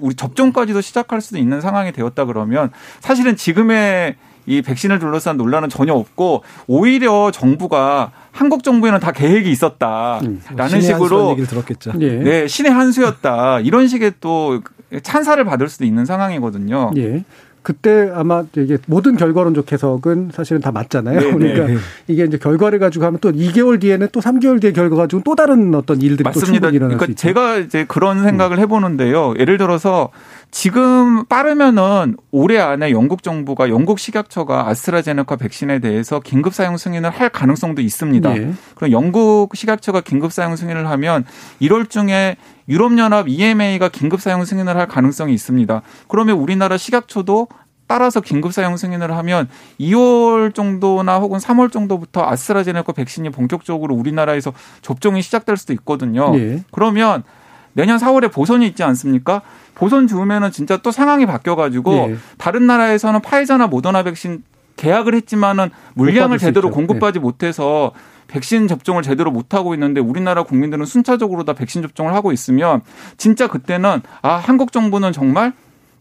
[0.00, 2.70] 우리 접종까지도 시작할 수도 있는 상황이 되었다 그러면
[3.00, 4.16] 사실은 지금의
[4.48, 10.80] 이 백신을 둘러싼 논란은 전혀 없고 오히려 정부가 한국 정부에는 다 계획이 있었다라는 한 수라는
[10.80, 11.92] 식으로 들었겠죠.
[12.00, 12.10] 예.
[12.18, 14.60] 네 신의 한 수였다 이런 식의 또
[15.02, 16.92] 찬사를 받을 수도 있는 상황이거든요.
[16.96, 17.24] 예.
[17.62, 21.20] 그때 아마 이게 모든 결과론적 해석은 사실은 다 맞잖아요.
[21.20, 21.76] 네, 그러니까 네.
[22.06, 25.74] 이게 이제 결과를 가지고 하면 또 2개월 뒤에는 또 3개월 뒤에 결과 가지고 또 다른
[25.74, 26.46] 어떤 일들이 또 맞습니다.
[26.46, 27.20] 충분히 일어날 수 그러니까 있죠.
[27.20, 29.34] 제가 이제 그런 생각을 해보는데요.
[29.38, 30.08] 예를 들어서
[30.50, 37.28] 지금 빠르면은 올해 안에 영국 정부가 영국 식약처가 아스트라제네카 백신에 대해서 긴급 사용 승인을 할
[37.28, 38.36] 가능성도 있습니다.
[38.36, 38.52] 예.
[38.74, 41.24] 그럼 영국 식약처가 긴급 사용 승인을 하면
[41.60, 42.36] 1월 중에
[42.68, 45.82] 유럽연합 EMA가 긴급 사용 승인을 할 가능성이 있습니다.
[46.08, 47.48] 그러면 우리나라 식약처도
[47.86, 49.48] 따라서 긴급 사용 승인을 하면
[49.80, 56.32] 2월 정도나 혹은 3월 정도부터 아스트라제네카 백신이 본격적으로 우리나라에서 접종이 시작될 수도 있거든요.
[56.38, 56.62] 예.
[56.70, 57.24] 그러면
[57.72, 59.42] 내년 4월에 보선이 있지 않습니까?
[59.74, 62.16] 보선 주면은 진짜 또 상황이 바뀌어가지고 예.
[62.36, 64.42] 다른 나라에서는 파이자나 모더나 백신
[64.76, 66.74] 계약을 했지만은 물량을 제대로 있죠.
[66.74, 67.92] 공급하지 못해서
[68.28, 72.82] 백신 접종을 제대로 못 하고 있는데 우리나라 국민들은 순차적으로 다 백신 접종을 하고 있으면
[73.16, 75.52] 진짜 그때는 아 한국 정부는 정말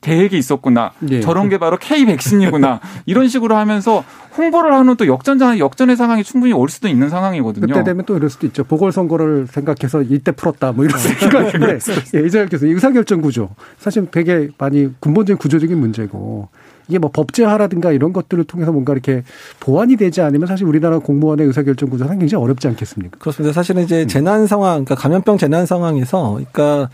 [0.08, 0.92] 계획이 있었구나.
[1.10, 1.20] 예.
[1.20, 2.80] 저런 게 바로 K 백신이구나.
[3.06, 4.06] 이런 식으로 하면서
[4.38, 7.68] 홍보를 하는 또 역전장 역전의 상황이 충분히 올 수도 있는 상황이거든요.
[7.68, 8.64] 그때 되면 또 이럴 수도 있죠.
[8.64, 11.80] 보궐선거를 생각해서 이때 풀었다 뭐 이런 생각인데
[12.16, 16.48] 예, 이재열 교수 의사결정 구조 사실 되게 많이 근본적인 구조적인 문제고
[16.88, 19.24] 이게 뭐 법제화라든가 이런 것들을 통해서 뭔가 이렇게
[19.60, 23.18] 보완이 되지 않으면 사실 우리나라 공무원의 의사결정 구조는 굉장히 어렵지 않겠습니까?
[23.20, 23.54] 그렇습니다.
[23.54, 26.90] 사실은 이제 재난 상황, 그러니까 감염병 재난 상황에서, 그러니까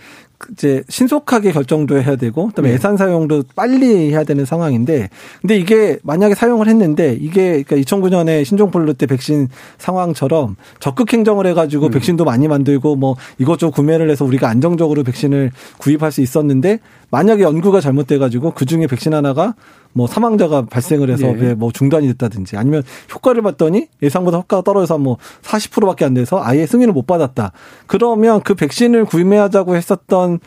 [0.52, 2.76] 이제 신속하게 결정도 해야 되고, 그다음에 네.
[2.76, 5.10] 예산 사용도 빨리 해야 되는 상황인데,
[5.41, 11.89] 근데 이게 만약에 사용을 했는데 이게 그러니까 2009년에 신종플루 때 백신 상황처럼 적극 행정을 해가지고
[11.89, 17.80] 백신도 많이 만들고 뭐 이것저것 구매를 해서 우리가 안정적으로 백신을 구입할 수 있었는데 만약에 연구가
[17.80, 19.54] 잘못돼가지고 그 중에 백신 하나가
[19.93, 21.34] 뭐 사망자가 발생을 해서 예.
[21.34, 26.93] 왜뭐 중단이 됐다든지 아니면 효과를 봤더니 예상보다 효과가 떨어져서 뭐 40%밖에 안 돼서 아예 승인을
[26.93, 27.51] 못 받았다.
[27.88, 30.39] 그러면 그 백신을 구매하자고 했었던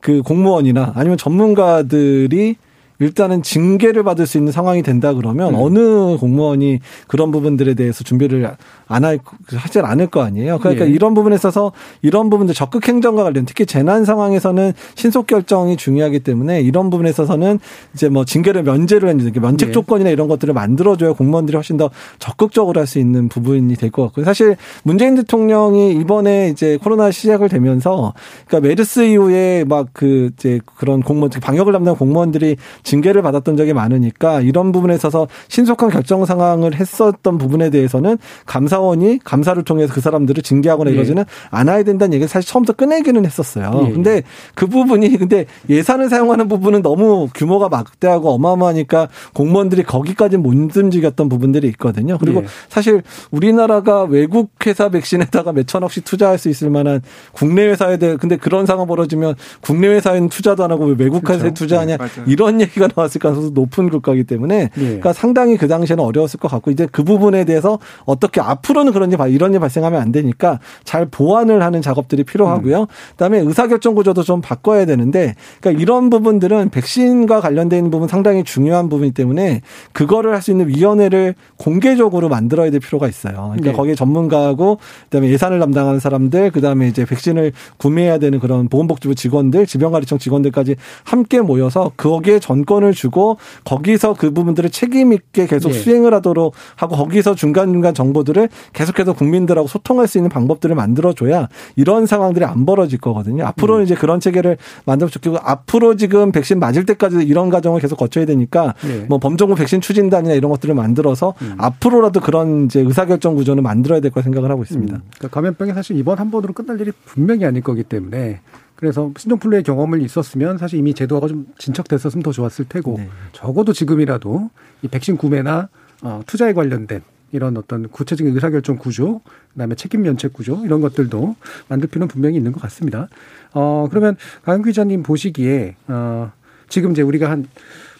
[0.00, 2.56] 그 공무원이나 아니면 전문가들이
[2.98, 5.60] 일단은 징계를 받을 수 있는 상황이 된다 그러면 음.
[5.60, 8.50] 어느 공무원이 그런 부분들에 대해서 준비를
[8.88, 10.58] 안 할, 하지 않을 거 아니에요.
[10.58, 10.90] 그러니까 예.
[10.90, 16.60] 이런 부분에 있어서 이런 부분들 적극 행정과 관련 특히 재난 상황에서는 신속 결정이 중요하기 때문에
[16.60, 17.58] 이런 부분에 있어서는
[17.94, 19.72] 이제 뭐 징계를 면제를 해주는 게 면책 예.
[19.72, 24.24] 조건이나 이런 것들을 만들어줘야 공무원들이 훨씬 더 적극적으로 할 수 있는 부분이 될 것 같고요.
[24.24, 28.14] 사실 문재인 대통령이 이번에 이제 코로나 시작을 되면서
[28.46, 32.56] 그러니까 메르스 이후에 막 그 이제 그런 공무원 방역을 담당하는 공무원들이
[32.86, 39.62] 징계를 받았던 적이 많으니까 이런 부분에 있어서 신속한 결정 상황을 했었던 부분에 대해서는 감사원이 감사를
[39.64, 40.94] 통해서 그 사람들을 징계하거나 예.
[40.94, 43.86] 이러지는 않아야 된다는 얘기를 사실 처음부터 꺼내기는 했었어요.
[43.88, 43.92] 예.
[43.92, 44.22] 근데
[44.54, 51.66] 그 부분이 근데 예산을 사용하는 부분은 너무 규모가 막대하고 어마어마하니까 공무원들이 거기까지 못 움직였던 부분들이
[51.68, 52.18] 있거든요.
[52.18, 52.46] 그리고 예.
[52.68, 58.36] 사실 우리나라가 외국 회사 백신에다가 몇 천억씩 투자할 수 있을 만한 국내 회사에 대해 근데
[58.36, 61.54] 그런 상황 벌어지면 국내 회사에는 투자도 안 하고 왜 외국 회사에 그렇죠.
[61.64, 62.06] 투자하냐 네.
[62.26, 64.80] 이런 얘기 얘기가 나왔을 가능성이 높은 국가이기 때문에 예.
[64.80, 69.18] 그러니까 상당히 그 당시에는 어려웠을 것 같고 이제 그 부분에 대해서 어떻게 앞으로는 그런 일
[69.28, 72.82] 이런 일 발생하면 안 되니까 잘 보완을 하는 작업들이 필요하고요.
[72.82, 72.86] 음.
[73.10, 79.14] 그다음에 의사결정 구조도 좀 바꿔야 되는데 그러니까 이런 부분들은 백신과 관련된 부분 상당히 중요한 부분이기
[79.14, 79.60] 때문에
[79.92, 83.34] 그거를 할 수 있는 위원회를 공개적으로 만들어야 될 필요가 있어요.
[83.34, 83.72] 그러니까 네.
[83.72, 90.18] 거기에 전문가하고 그다음에 예산을 담당하는 사람들 그다음에 이제 백신을 구매해야 되는 그런 보건복지부 직원들, 질병관리청
[90.18, 95.78] 직원들까지 함께 모여서 거기에 전 권을 주고 거기서 그 부분들을 책임 있게 계속 네.
[95.78, 102.44] 수행을 하도록 하고 거기서 중간중간 정보들을 계속해서 국민들하고 소통할 수 있는 방법들을 만들어줘야 이런 상황들이
[102.44, 103.46] 안 벌어질 거거든요.
[103.46, 108.26] 앞으로는 이제 그런 체계를 만들면 좋겠고 앞으로 지금 백신 맞을 때까지 이런 과정을 계속 거쳐야
[108.26, 109.06] 되니까 네.
[109.08, 114.24] 뭐 범정부 백신 추진단이나 이런 것들을 만들어서 앞으로라도 그런 이제 의사결정 구조는 만들어야 될 거라
[114.24, 114.96] 생각을 하고 있습니다.
[114.96, 118.40] 음, 그러니까 감염병이 사실 이번 한 번으로 끝날 일이 분명히 아닐 거기 때문에
[118.76, 123.08] 그래서 신종플루의 경험을 있었으면 사실 이미 제도가 좀 진척됐었으면 더 좋았을 테고 네.
[123.32, 124.50] 적어도 지금이라도
[124.82, 125.68] 이 백신 구매나
[126.02, 127.02] 어, 투자에 관련된
[127.32, 129.20] 이런 어떤 구체적인 의사결정 구조,
[129.52, 131.36] 그다음에 책임 면책 구조 이런 것들도
[131.68, 133.08] 만들 필요는 분명히 있는 것 같습니다.
[133.52, 136.30] 어 그러면 강 기자님 보시기에 어
[136.68, 137.46] 지금 이제 우리가 한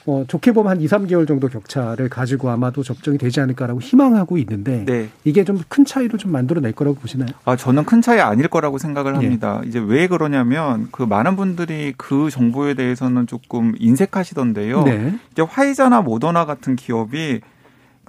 [0.06, 4.84] 뭐 좋게 보면 한 2, 3개월 정도 격차를 가지고 아마도 접종이 되지 않을까라고 희망하고 있는데
[4.86, 5.08] 네.
[5.24, 7.28] 이게 좀 큰 차이로 좀 만들어낼 거라고 보시나요?
[7.44, 9.16] 아, 저는 큰 차이 아닐 거라고 생각을 예.
[9.16, 9.60] 합니다.
[9.66, 14.84] 이제 왜 그러냐면 그 많은 분들이 그 정보에 대해서는 조금 인색하시던데요.
[14.84, 15.18] 네.
[15.32, 17.40] 이제 화이자나 모더나 같은 기업이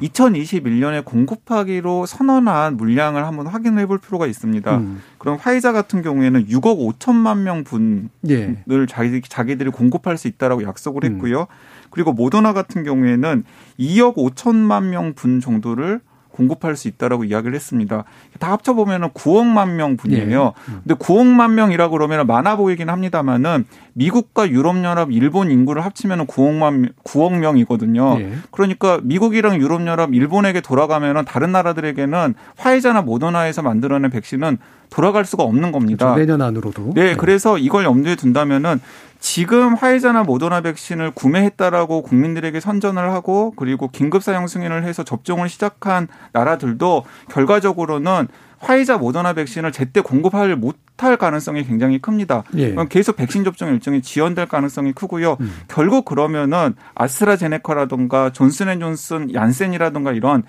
[0.02, 4.78] 2021년에 공급하기로 선언한 물량을 한번 확인해 볼 필요가 있습니다.
[4.78, 5.02] 음.
[5.18, 8.64] 그럼 화이자 같은 경우에는 6억 5천만 명 분을 예.
[8.88, 11.14] 자기, 자기들이 공급할 수 있다라고 약속을 음.
[11.14, 11.48] 했고요.
[11.90, 13.44] 그리고 모더나 같은 경우에는
[13.80, 18.04] 2억 5천만 명 분 정도를 공급할 수 있다라고 이야기를 했습니다.
[18.38, 20.54] 다 합쳐 보면은 9억만 명 분이에요.
[20.56, 20.72] 예.
[20.72, 20.82] 음.
[20.84, 23.66] 근데 9억만 명이라 그러면 많아 보이긴 합니다만은
[23.98, 28.18] 미국과 유럽연합, 일본 인구를 합치면은 9억만 9억 명이거든요.
[28.20, 28.32] 예.
[28.52, 34.60] 그러니까 미국이랑 유럽연합, 일본에게 돌아가면은 다른 나라들에게는 화이자나 모더나에서 만들어낸 백신은
[34.92, 36.14] 돌아갈 수가 없는 겁니다.
[36.14, 36.20] 그렇죠.
[36.20, 36.94] 내년 안으로도.
[36.94, 38.80] 네, 그래서 이걸 염두에 둔다면은
[39.20, 46.08] 지금 화이자나 모더나 백신을 구매했다라고 국민들에게 선전을 하고 그리고 긴급 사용 승인을 해서 접종을 시작한
[46.34, 48.28] 나라들도 결과적으로는
[48.60, 52.44] 화이자 모더나 백신을 제때 공급할 못할 가능성이 굉장히 큽니다.
[52.56, 52.72] 예.
[52.72, 55.38] 그럼 계속 백신 접종 일정이 지연될 가능성이 크고요.
[55.40, 55.54] 음.
[55.68, 60.44] 결국 그러면은 아스트라제네카라든가 존슨앤존슨, 얀센이라든가 이런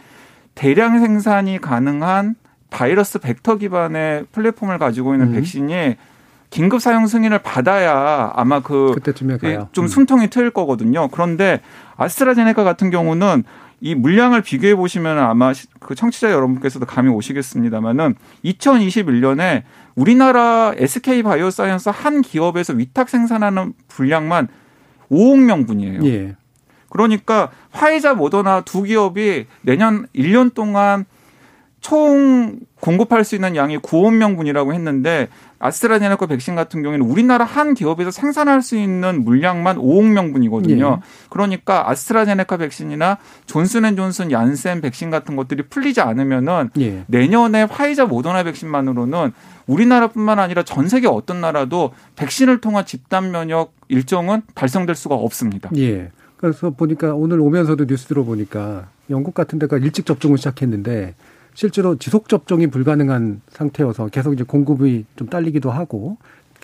[0.54, 2.34] 대량 생산이 가능한
[2.70, 5.32] 바이러스 벡터 기반의 플랫폼을 가지고 있는 음.
[5.34, 5.96] 백신이
[6.50, 9.68] 긴급 사용 승인을 받아야 아마 그 그때쯤에 가요.
[9.72, 9.88] 좀 음.
[9.88, 11.08] 숨통이 트일 거거든요.
[11.08, 11.60] 그런데
[11.96, 13.44] 아스트라제네카 같은 경우는
[13.80, 19.62] 이 물량을 비교해 보시면 아마 시- 그 청취자 여러분께서도 감이 오시겠습니다만은 2021년에
[19.94, 24.48] 우리나라 SK 바이오사이언스 한 기업에서 위탁 생산하는 분량만
[25.10, 26.04] 5억 명분이에요.
[26.04, 26.36] 예.
[26.90, 31.04] 그러니까 화이자 모더나 두 기업이 내년 1년 동안
[31.80, 38.10] 총 공급할 수 있는 양이 9억 명분이라고 했는데 아스트라제네카 백신 같은 경우에는 우리나라 한 기업에서
[38.10, 41.00] 생산할 수 있는 물량만 5억 명분이거든요.
[41.30, 47.04] 그러니까 아스트라제네카 백신이나 존슨앤존슨, 얀센 백신 같은 것들이 풀리지 않으면은 예.
[47.06, 49.32] 내년에 화이자 모더나 백신만으로는
[49.66, 55.70] 우리나라뿐만 아니라 전 세계 어떤 나라도 백신을 통한 집단 면역 일정은 달성될 수가 없습니다.
[55.76, 56.10] 예.
[56.36, 61.14] 그래서 보니까 오늘 오면서도 뉴스 들어보니까 영국 같은 데가 일찍 접종을 시작했는데
[61.58, 66.16] 실제로 지속 접종이 불가능한 상태여서 계속 이제 공급이 좀 딸리기도 하고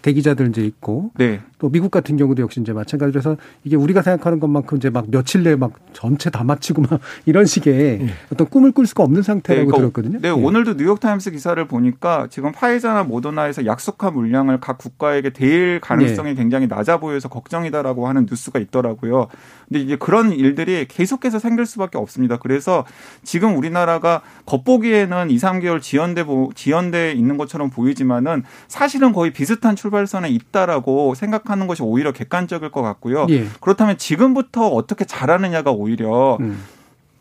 [0.05, 1.41] 대기자들 이제 있고 네.
[1.59, 5.43] 또 미국 같은 경우도 역시 이제 마찬가지로 해서 이게 우리가 생각하는 것만큼 이제 막 며칠
[5.43, 9.79] 내에 막 전체 다 마치고 막 이런 식의 어떤 꿈을 꿀 수가 없는 상태라고 그러니까
[9.79, 10.21] 들었거든요.
[10.21, 10.31] 네, 예.
[10.31, 16.35] 오늘도 뉴욕타임스 기사를 보니까 지금 파이자나 모더나에서 약속한 물량을 각 국가에게 대일 가능성이 네.
[16.35, 19.29] 굉장히 낮아 보여서 걱정이다라고 하는 뉴스가 있더라고요.
[19.67, 22.37] 근데 이제 그런 일들이 계속해서 생길 수밖에 없습니다.
[22.37, 22.85] 그래서
[23.23, 29.94] 지금 우리나라가 겉보기에는 2, 3개월 지연돼 보, 지연돼 있는 것처럼 보이지만은 사실은 거의 비슷한 출발
[30.07, 33.27] 선에 있다라고 생각하는 것이 오히려 객관적일 것 같고요.
[33.31, 33.47] 예.
[33.61, 36.59] 그렇다면 지금부터 어떻게 잘하느냐가 오히려 음.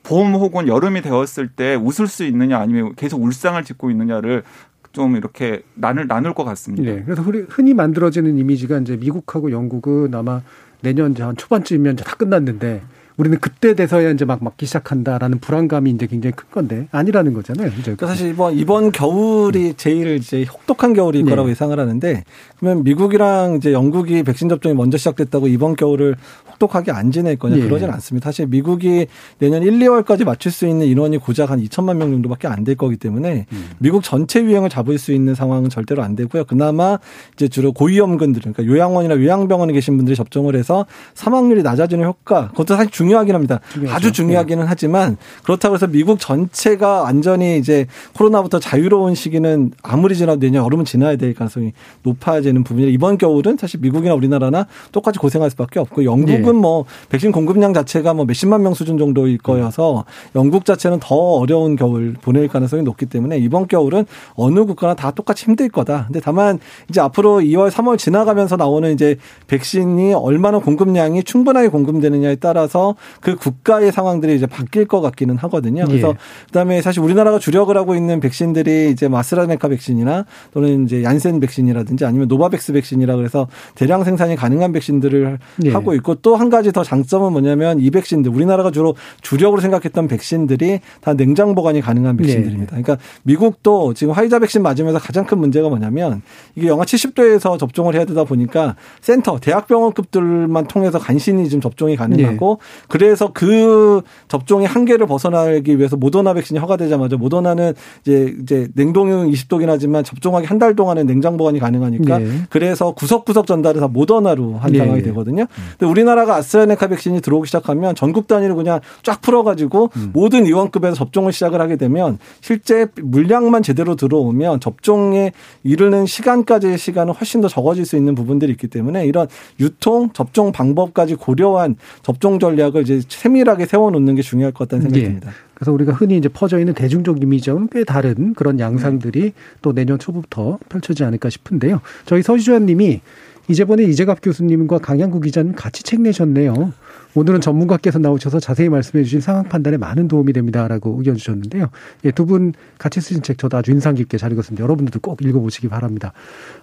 [0.04, 4.44] 봄 혹은 여름이 되었을 때 웃을 수 있느냐 아니면 계속 울상을 짓고 있느냐를
[4.92, 6.84] 좀 이렇게 나눌 나눌 것 같습니다.
[6.92, 7.04] 네.
[7.06, 10.42] 그래서 흔히- 흔히 만들어지는 이미지가 이제 미국하고 영국은 아마
[10.82, 12.82] 내년 이제 한 초반쯤이면 다 끝났는데
[13.18, 17.68] 우리는 그때 돼서야 이제 막 맞기 시작한다라는 불안감이 이제 굉장히 큰 건데 아니라는 거잖아요.
[17.68, 21.30] 이제 그러니까 사실 이번 이번 겨울이 제일 이제 혹독한 겨울일 네.
[21.30, 22.24] 거라고 예상을 하는데
[22.60, 26.16] 그러면 미국이랑 이제 영국이 백신 접종이 먼저 시작됐다고 이번 겨울을
[26.52, 27.62] 혹독하게 안 지낼 거냐 예.
[27.62, 28.30] 그러진 않습니다.
[28.30, 29.08] 사실 미국이
[29.38, 32.96] 내년 1, 2월까지 맞출 수 있는 인원이 고작 한 2천만 명 정도밖에 안 될 거기
[32.96, 33.72] 때문에 음.
[33.80, 36.46] 미국 전체 유행을 잡을 수 있는 상황은 절대로 안 되고요.
[36.46, 36.98] 그나마
[37.34, 42.90] 이제 주로 고위험군들 그러니까 요양원이나 요양병원에 계신 분들이 접종을 해서 사망률이 낮아지는 효과 그것도 사실
[43.04, 43.60] 중요하긴 합니다.
[43.72, 43.96] 중요하죠.
[43.96, 50.64] 아주 중요하기는 하지만 그렇다고 해서 미국 전체가 완전히 이제 코로나부터 자유로운 시기는 아무리 지나도 내년
[50.64, 51.74] 여름은 지나야 될 가능성이
[52.04, 56.52] 높아지는 부분이라 이번 겨울은 사실 미국이나 우리나라나 똑같이 고생할 수밖에 없고 영국은 예.
[56.52, 62.14] 뭐 백신 공급량 자체가 뭐 몇십만 명 수준 정도일 거여서 영국 자체는 더 어려운 겨울
[62.22, 66.06] 보낼 가능성이 높기 때문에 이번 겨울은 어느 국가나 다 똑같이 힘들 거다.
[66.06, 72.93] 근데 다만 이제 앞으로 2월, 3월 지나가면서 나오는 이제 백신이 얼마나 공급량이 충분하게 공급되느냐에 따라서
[73.22, 75.86] 그 국가의 상황들이 이제 바뀔 것 같기는 하거든요.
[75.86, 76.14] 그래서 예.
[76.48, 82.28] 그다음에 사실 우리나라가 주력을 하고 있는 백신들이 이제 아스트라제네카 백신이나 또는 이제 얀센 백신이라든지 아니면
[82.28, 85.72] 노바백스 백신이라 그래서 대량 생산이 가능한 백신들을 예.
[85.72, 90.80] 하고 있고 또 한 가지 더 장점은 뭐냐면 이 백신들 우리나라가 주로 주력으로 생각했던 백신들이
[91.02, 92.72] 다 냉장 보관이 가능한 백신들입니다.
[92.72, 96.22] 그러니까 미국도 지금 화이자 백신 맞으면서 가장 큰 문제가 뭐냐면
[96.56, 103.32] 이게 영하 70도에서 접종을 해야 되다 보니까 센터 대학병원급들만 통해서 간신히 지금 접종이 가능하고 그래서
[103.32, 110.48] 그 접종의 한계를 벗어나기 위해서 모더나 백신이 허가되자마자 모더나는 이제 이제 냉동용 20도긴 하지만 접종하기
[110.48, 112.28] 한 달 동안은 냉장 보관이 가능하니까 네.
[112.50, 114.78] 그래서 구석구석 전달을 다 모더나로 한 네.
[114.78, 115.46] 상황이 되거든요.
[115.72, 121.60] 근데 우리나라가 아스트라네카 백신이 들어오기 시작하면 전국 단위로 그냥 쫙 풀어가지고 모든 의원급에서 접종을 시작을
[121.60, 128.16] 하게 되면 실제 물량만 제대로 들어오면 접종에 이르는 시간까지의 시간은 훨씬 더 적어질 수 있는
[128.16, 129.28] 부분들이 있기 때문에 이런
[129.60, 135.02] 유통 접종 방법까지 고려한 접종 전략 을 이제 세밀하게 세워놓는 게 중요할 것 같다는 생각이
[135.02, 135.06] 예.
[135.08, 135.32] 듭니다.
[135.54, 140.60] 그래서 우리가 흔히 이제 퍼져 있는 대중적 이미지와는 꽤 다른 그런 양상들이 또 내년 초부터
[140.70, 141.82] 펼쳐지지 않을까 싶은데요.
[142.06, 143.02] 저희 서지주환님이
[143.50, 146.72] 이제번에 이재갑 교수님과 강양구 기자님 같이 책 내셨네요.
[147.16, 151.70] 오늘은 전문가께서 나오셔서 자세히 말씀해 주신 상황 판단에 많은 도움이 됩니다라고 의견 주셨는데요.
[152.06, 154.64] 예, 두 분 같이 쓰신 책 저도 아주 인상 깊게 잘 읽었습니다.
[154.64, 156.14] 여러분들도 꼭 읽어보시기 바랍니다.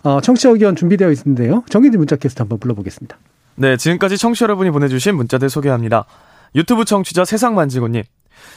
[0.02, 1.62] 어, 청취자 의견 준비되어 있는데요.
[1.68, 3.18] 정의진 문자 캐스트 한번 불러보겠습니다.
[3.56, 6.06] 네, 지금까지 청취자 여러분이 보내주신 문자들 소개합니다.
[6.54, 8.02] 유튜브 청취자 세상 만지고님.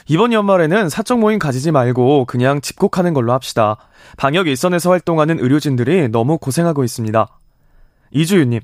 [0.08, 3.76] 이번 연말에는 사적 모임 가지지 말고 그냥 집콕하는 걸로 합시다.
[4.16, 7.28] 방역 일선에서 활동하는 의료진들이 너무 고생하고 있습니다.
[8.12, 8.60] 이주윤님.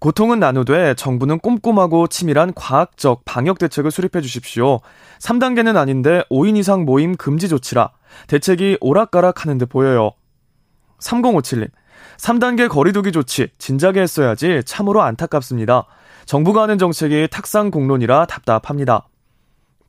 [0.00, 4.80] 고통은 나누되 정부는 꼼꼼하고 치밀한 과학적 방역 대책을 수립해 주십시오.
[5.20, 7.90] 3단계는 아닌데 5인 이상 모임 금지 조치라
[8.26, 10.10] 대책이 오락가락 하는 듯 보여요.
[11.00, 11.70] 3057님.
[12.18, 15.86] 3단계 거리두기 조치 진작에 했어야지 참으로 안타깝습니다.
[16.26, 19.08] 정부가 하는 정책이 탁상 공론이라 답답합니다.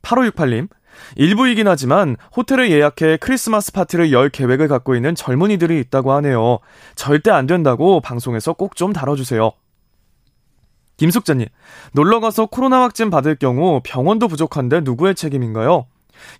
[0.02, 0.68] 8568님.
[1.16, 6.58] 일부이긴 하지만 호텔을 예약해 크리스마스 파티를 열 계획을 갖고 있는 젊은이들이 있다고 하네요.
[6.94, 9.52] 절대 안 된다고 방송에서 꼭 좀 다뤄주세요.
[10.96, 11.46] 김숙자님,
[11.94, 15.86] 놀러가서 코로나 확진 받을 경우 병원도 부족한데 누구의 책임인가요?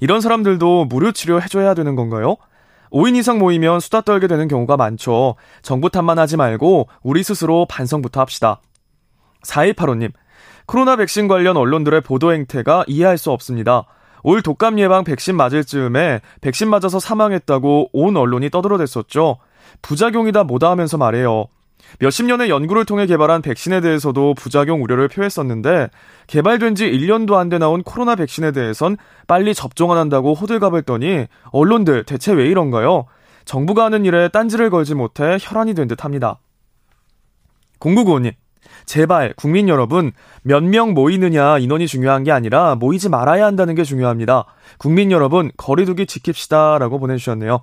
[0.01, 2.37] 이런 사람들도 무료 치료 해줘야 되는 건가요?
[2.93, 5.37] 5인 이상 모이면 수다 떨게 되는 경우가 많죠.
[5.63, 8.61] 정부 탓만 하지 말고 우리 스스로 반성부터 합시다.
[9.45, 10.13] 4185님,
[10.67, 13.87] 코로나 백신 관련 언론들의 보도 행태가 이해할 수 없습니다.
[14.23, 19.39] 올 독감 예방 백신 맞을 즈음에 백신 맞아서 사망했다고 온 언론이 떠들어댔었죠.
[19.83, 21.47] 부작용이다 뭐다 하면서 말해요.
[21.99, 25.89] 몇십 년의 연구를 통해 개발한 백신에 대해서도 부작용 우려를 표했었는데
[26.29, 31.27] 개발된 지 1년도 안 돼 나온 코로나 백신에 대해선 빨리 접종 안 한다고 호들갑을 떠니
[31.51, 33.07] 언론들 대체 왜 이런가요?
[33.45, 36.39] 정부가 하는 일에 딴지를 걸지 못해 혈안이 된 듯합니다.
[37.81, 38.33] 0995님
[38.87, 40.13] 제발 국민 여러분
[40.43, 44.45] 몇 명 모이느냐 인원이 중요한 게 아니라 모이지 말아야 한다는 게 중요합니다.
[44.79, 47.63] 국민 여러분 거리두기 지킵시다라고 보내주셨네요.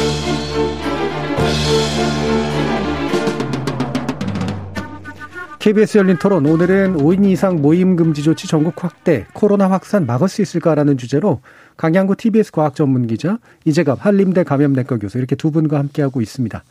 [5.61, 10.41] KBS 열린 토론 오늘은 5인 이상 모임 금지 조치 전국 확대 코로나 확산 막을 수
[10.41, 11.39] 있을까라는 주제로
[11.77, 16.63] 강양구 TBS 과학 전문 기자 이재갑 한림대 감염내과 교수 이렇게 두 분과 함께하고 있습니다.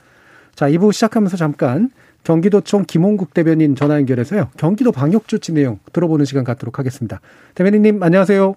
[0.57, 1.91] 자, 2부 시작하면서 잠깐
[2.25, 4.49] 경기도청 김홍국 대변인 전화 연결해서요.
[4.57, 7.21] 경기도 방역 조치 내용 들어보는 시간 갖도록 하겠습니다.
[7.55, 8.57] 대변인님 안녕하세요.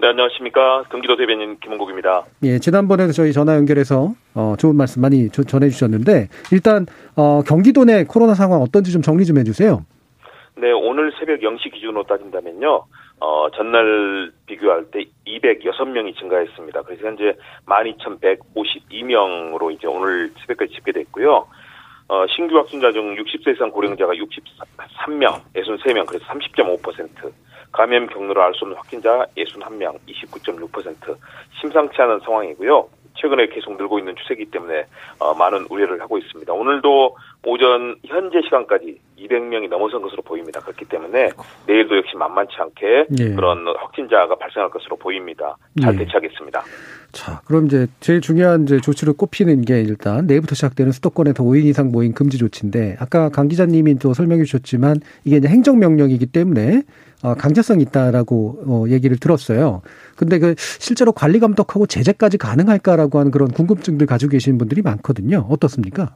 [0.00, 0.84] 네, 안녕하십니까.
[0.92, 2.22] 경기도 대변인 김홍국입니다.
[2.44, 6.86] 예, 지난번에도 저희 전화 연결해서 어, 좋은 말씀 많이 전해 주셨는데 일단
[7.16, 9.84] 어, 경기도 내 코로나 상황 어떤지 좀 정리 좀 해주세요.
[10.56, 12.84] 네, 오늘 새벽 0시 기준으로 따진다면요.
[13.18, 16.82] 어, 전날 비교할 때 206명이 증가했습니다.
[16.82, 17.34] 그래서 현재
[17.66, 21.44] 12,152명으로 이제 오늘 새벽까지 집계됐고요.
[22.10, 27.32] 어, 신규 확진자 중 60세 이상 고령자가 63명, 63명, 그래서 30.5%.
[27.72, 31.16] 감염 경로를 알 수 없는 확진자 61명, 29.6%.
[31.60, 32.88] 심상치 않은 상황이고요.
[33.20, 34.86] 최근에 계속 늘고 있는 추세이기 때문에
[35.18, 36.52] 어, 많은 우려를 하고 있습니다.
[36.52, 37.16] 오늘도
[37.46, 40.60] 오전 현재 시간까지 200명이 넘어선 것으로 보입니다.
[40.60, 41.30] 그렇기 때문에
[41.66, 43.34] 내일도 역시 만만치 않게 예.
[43.34, 45.56] 그런 확진자가 발생할 것으로 보입니다.
[45.82, 45.98] 잘 예.
[45.98, 46.62] 대처하겠습니다.
[47.12, 51.90] 자, 그럼 이제 제일 중요한 이제 조치를 꼽히는 게 일단 내일부터 시작되는 수도권에서 5인 이상
[51.90, 56.82] 모임 금지 조치인데 아까 강 기자님이 또 설명해 주셨지만 이게 이제 행정명령이기 때문에 어,
[57.22, 59.82] 강제성이 있다라고 어, 얘기를 들었어요.
[60.16, 65.46] 근데 그 실제로 관리 감독하고 제재까지 가능할까라고 하는 그런 궁금증들 가지고 계시는 분들이 많거든요.
[65.50, 66.14] 어떻습니까?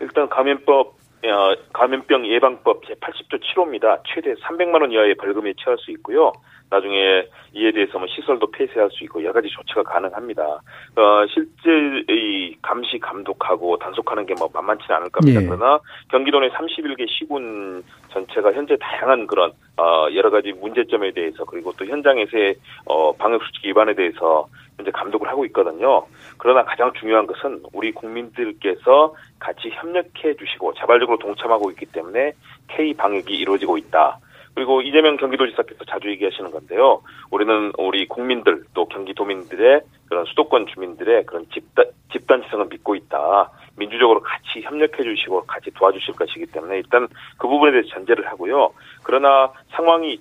[0.00, 0.94] 일단 감염법
[1.30, 4.00] 어, 감염병 예방법 제80조 7호입니다.
[4.06, 6.32] 최대 300만 원 이하의 벌금에 처할 수 있고요.
[6.68, 10.42] 나중에 이에 대해서 뭐 시설도 폐쇄할 수 있고 여러 가지 조치가 가능합니다.
[10.42, 11.70] 어, 실제
[12.12, 15.40] 이 감시 감독하고 단속하는 게 뭐 만만치는 않을 겁니다.
[15.40, 15.46] 예.
[15.46, 15.78] 그러나
[16.10, 21.86] 경기도 내 31개 시군 전체가 현재 다양한 그런 어, 여러 가지 문제점에 대해서 그리고 또
[21.86, 22.54] 현장에서의
[22.84, 24.46] 어, 방역 수칙 위반에 대해서
[24.86, 26.06] 현재 감독을 하고 있거든요.
[26.38, 32.32] 그러나 가장 중요한 것은 우리 국민들께서 같이 협력해 주시고 자발적으로 동참하고 있기 때문에
[32.68, 34.18] K 방역이 이루어지고 있다.
[34.54, 37.02] 그리고 이재명 경기도지사께서 자주 얘기하시는 건데요.
[37.30, 43.50] 우리는 우리 국민들 또 경기도민들의 그런 수도권 주민들의 그런 집단 집단지성을 믿고 있다.
[43.76, 47.06] 민주적으로 같이 협력해 주시고 같이 도와주실 것이기 때문에 일단
[47.36, 48.72] 그 부분에 대해서 전제를 하고요.
[49.02, 50.18] 그러나 상황이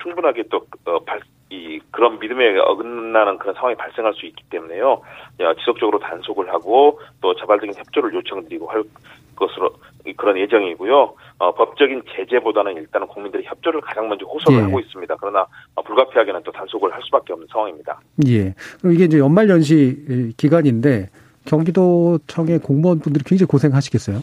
[0.00, 1.20] 충분하게 또 어, 발,
[1.50, 5.00] 이 그런 믿음에 어긋나는 그런 상황이 발생할 수 있기 때문에요.
[5.40, 8.82] 야, 지속적으로 단속을 하고 또 자발적인 협조를 요청드리고 할
[9.36, 9.70] 것으로
[10.06, 11.14] 이- 그런 예정이고요.
[11.38, 14.62] 어, 법적인 제재보다는 일단은 국민들의 협조를 가장 먼저 호소를 예.
[14.64, 15.14] 하고 있습니다.
[15.20, 18.00] 그러나 어, 불가피하게는 또 단속을 할 수밖에 없는 상황입니다.
[18.26, 18.54] 예.
[18.80, 21.10] 그럼 이게 이제 연말 연시 기간인데
[21.44, 24.20] 경기도청의 공무원분들이 굉장히 고생하시겠어요.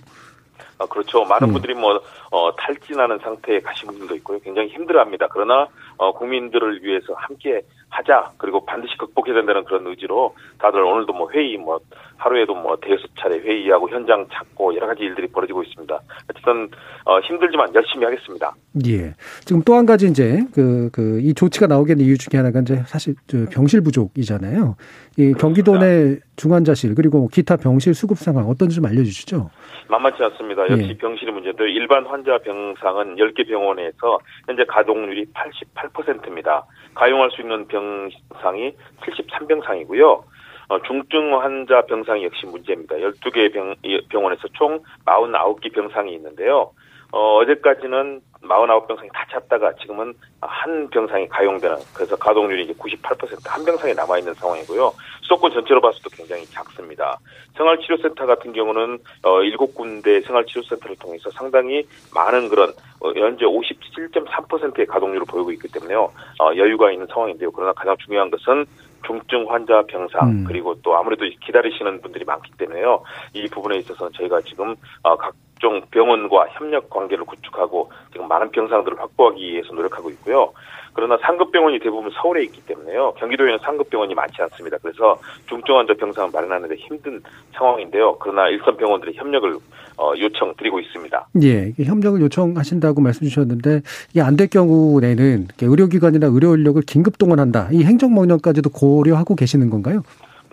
[0.83, 1.23] 어, 그렇죠.
[1.23, 1.53] 많은 음.
[1.53, 4.39] 분들이 뭐 어, 탈진하는 상태에 가신 분들도 있고요.
[4.39, 5.27] 굉장히 힘들어합니다.
[5.31, 5.67] 그러나
[5.97, 7.61] 어, 국민들을 위해서 함께
[7.93, 11.79] 하자 그리고 반드시 극복해야 된다는 그런 의지로 다들 오늘도 뭐 회의 뭐
[12.17, 15.99] 하루에도 뭐 대여섯 차례 회의하고 현장 찾고 여러 가지 일들이 벌어지고 있습니다.
[16.29, 16.69] 어쨌든
[17.05, 18.53] 어, 힘들지만 열심히 하겠습니다.
[18.87, 19.13] 예.
[19.45, 22.83] 지금 또 한 가지 이제 그, 그, 이 조치가 나오게 된 이유 중에 하나가 이제
[22.85, 24.75] 사실 저 병실 부족이잖아요.
[25.17, 29.49] 이 경기도 내 중환자실 그리고 뭐 기타 병실 수급 상황 어떤지 좀 알려주시죠.
[29.89, 30.63] 만만치 않습니다.
[30.69, 30.97] 역시 예.
[30.97, 36.65] 병실의 문제인데 일반 환자 병상은 10개 병원에서 현재 가동률이 88%입니다.
[36.93, 40.23] 가용할 수 있는 병상이 73병상이고요.
[40.69, 42.95] 어, 중증 환자 병상이 역시 문제입니다.
[42.95, 46.71] 12개 병, 이 병원에서 총 49개 병상이 있는데요.
[47.13, 54.17] 어, 어제까지는 49병상이 다 찼다가 지금은 한 병상이 가용되는 그래서 가동률이 이제 98%한 병상이 남아
[54.17, 54.91] 있는 상황이고요.
[55.21, 57.19] 수도권 전체로 봤을 때 굉장히 작습니다.
[57.55, 65.51] 생활치료센터 같은 경우는 어 7군데 생활치료센터를 통해서 상당히 많은 그런 어, 현재 57.3%의 가동률을 보이고
[65.51, 66.11] 있기 때문에요.
[66.39, 67.51] 어, 여유가 있는 상황인데요.
[67.51, 68.65] 그러나 가장 중요한 것은
[69.05, 70.45] 중증 환자 병상 음.
[70.47, 73.03] 그리고 또 아무래도 기다리시는 분들이 많기 때문에요.
[73.33, 75.15] 이 부분에 있어서는 저희가 지금 어,
[75.63, 80.51] 각종 병원과 협력 관계를 구축하고 지금 많은 병상들을 확보하기 위해서 노력하고 있고요.
[80.91, 83.13] 그러나 상급 병원이 대부분 서울에 있기 때문에요.
[83.17, 84.77] 경기도에는 상급 병원이 많지 않습니다.
[84.81, 87.21] 그래서 중증 환자 병상을 마련하는데 힘든
[87.53, 88.17] 상황인데요.
[88.19, 89.57] 그러나 일선 병원들의 협력을
[89.97, 91.27] 어, 요청드리고 있습니다.
[91.43, 91.71] 예.
[91.81, 97.69] 협력을 요청하신다고 말씀 주셨는데 이게 안 될 경우에는 의료기관이나 의료 인력을 긴급 동원한다.
[97.71, 100.03] 이 행정 명령까지도 고려하고 계시는 건가요?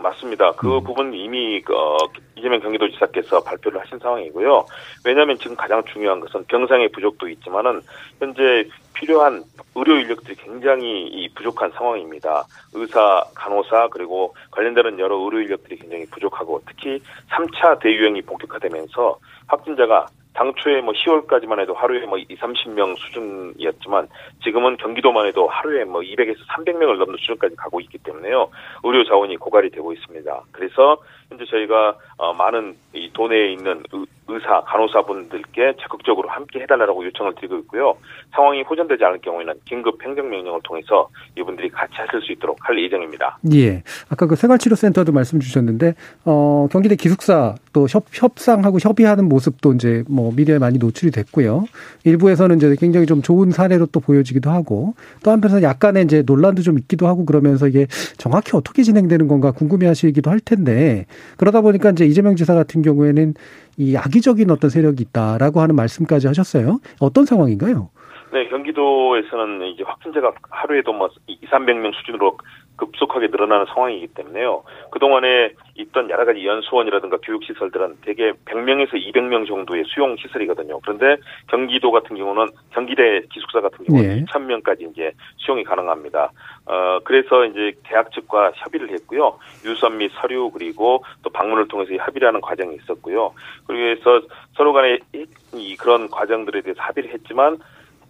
[0.02, 0.52] 맞습니다.
[0.52, 1.96] 그 부분 이미 어,
[2.34, 4.66] 이재명 경기도지사께서 발표를 하신 상황이고요.
[5.04, 7.80] 왜냐하면 지금 가장 중요한 것은 병상의 부족도 있지만은
[8.18, 9.42] 현재 필요한
[9.74, 12.44] 의료 인력들이 굉장히 이 부족한 상황입니다.
[12.74, 20.06] 의사, 간호사 그리고 관련되는 여러 의료 인력들이 굉장히 부족하고 특히 3차 대유행이 본격화되면서 확진자가
[20.40, 24.08] 당초에 뭐 10월까지만 해도 하루에 뭐 2, 30명 수준이었지만
[24.42, 28.48] 지금은 경기도만 해도 하루에 뭐 200에서 300명을 넘는 수준까지 가고 있기 때문에요.
[28.82, 30.42] 의료 자원이 고갈이 되고 있습니다.
[30.50, 30.96] 그래서
[31.28, 33.82] 현재 저희가 어, 많은 이 도내에 있는
[34.30, 37.94] 의- 의사, 간호사분들께 적극적으로 함께 해달라고 요청을 드리고 있고요.
[38.34, 43.38] 상황이 호전되지 않을 경우에는 긴급 행정명령을 통해서 이분들이 같이 하실 수 있도록 할 예정입니다.
[43.54, 43.82] 예.
[44.08, 50.32] 아까 그 생활치료센터도 말씀 주셨는데, 어, 경기대 기숙사 또 협, 협상하고 협의하는 모습도 이제 뭐
[50.34, 51.64] 미디어에 많이 노출이 됐고요.
[52.04, 56.78] 일부에서는 이제 굉장히 좀 좋은 사례로 또 보여지기도 하고, 또 한편에서 약간의 이제 논란도 좀
[56.78, 61.06] 있기도 하고 그러면서 이게 정확히 어떻게 진행되는 건가 궁금해 하시기도 할 텐데,
[61.36, 63.34] 그러다 보니까 이제 이재명 지사 같은 경우에는
[63.76, 66.78] 이 악의적인 어떤 세력이 있다라고 하는 말씀까지 하셨어요.
[67.00, 67.90] 어떤 상황인가요?
[68.32, 72.38] 네, 경기도에서는 이제 확진자가 하루에도 뭐 2, 300명 수준으로
[72.80, 74.62] 급속하게 늘어나는 상황이기 때문에요.
[74.90, 80.80] 그동안에 있던 여러 가지 연수원이라든가 교육시설들은 대개 100명에서 200명 정도의 수용시설이거든요.
[80.80, 81.16] 그런데
[81.48, 84.24] 경기도 같은 경우는 경기대 기숙사 같은 경우는 네.
[84.24, 86.32] 2,000명까지 이제 수용이 가능합니다.
[86.66, 89.38] 어, 그래서 이제 대학 측과 협의를 했고요.
[89.64, 93.32] 유선 및 서류 그리고 또 방문을 통해서 합의를 하는 과정이 있었고요.
[93.66, 97.58] 그리고 해서 서로 간에 이- 이 그런 과정들에 대해서 합의를 했지만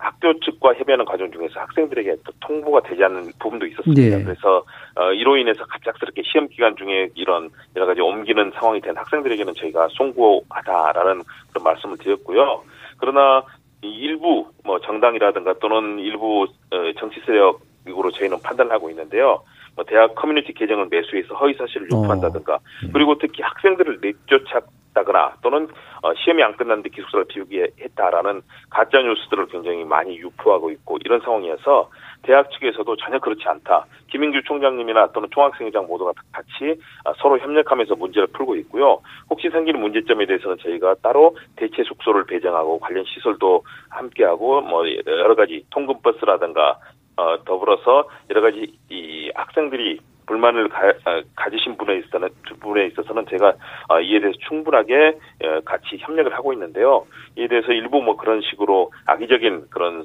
[0.00, 4.18] 학교 측과 협의하는 과정 중에서 학생들에게 또 통보가 되지 않는 부분도 있었습니다.
[4.18, 4.22] 예.
[4.22, 4.64] 그래서
[4.96, 9.88] 어, 이로 인해서 갑작스럽게 시험 기간 중에 이런 여러 가지 옮기는 상황이 된 학생들에게는 저희가
[9.92, 12.62] 송구하다라는 그런 말씀을 드렸고요.
[12.96, 13.44] 그러나
[13.82, 19.42] 이 일부 뭐 정당이라든가 또는 일부 어, 정치 세력으로 저희는 판단을 하고 있는데요.
[19.76, 22.58] 뭐 대학 커뮤니티 계정을 매수해서 허위 사실을 유포한다든가
[22.92, 24.44] 그리고 특히 학생들을 내쫓
[24.90, 25.68] 았다거나 또는
[26.02, 31.90] 어, 시험이 안 끝났는데 기숙사를 비우게 했다라는 가짜 뉴스들을 굉장히 많이 유포하고 있고 이런 상황이어서
[32.22, 33.86] 대학 측에서도 전혀 그렇지 않다.
[34.10, 39.00] 김인규 총장님이나 또는 총학생회장 모두가 같이 아, 서로 협력하면서 문제를 풀고 있고요.
[39.28, 45.64] 혹시 생기는 문제점에 대해서는 저희가 따로 대체 숙소를 배정하고 관련 시설도 함께하고 뭐 여러 가지
[45.70, 46.78] 통근 버스라든가
[47.16, 50.00] 어, 더불어서 여러 가지 이 학생들이
[50.30, 52.28] 불만을 가, 아, 가지신 분에 있어서는
[52.60, 53.52] 분에 있어서는 제가
[53.88, 57.04] 어, 이에 대해서 충분하게 어, 같이 협력을 하고 있는데요.
[57.36, 60.04] 이에 대해서 일부 뭐 그런 식으로 악의적인 그런 에,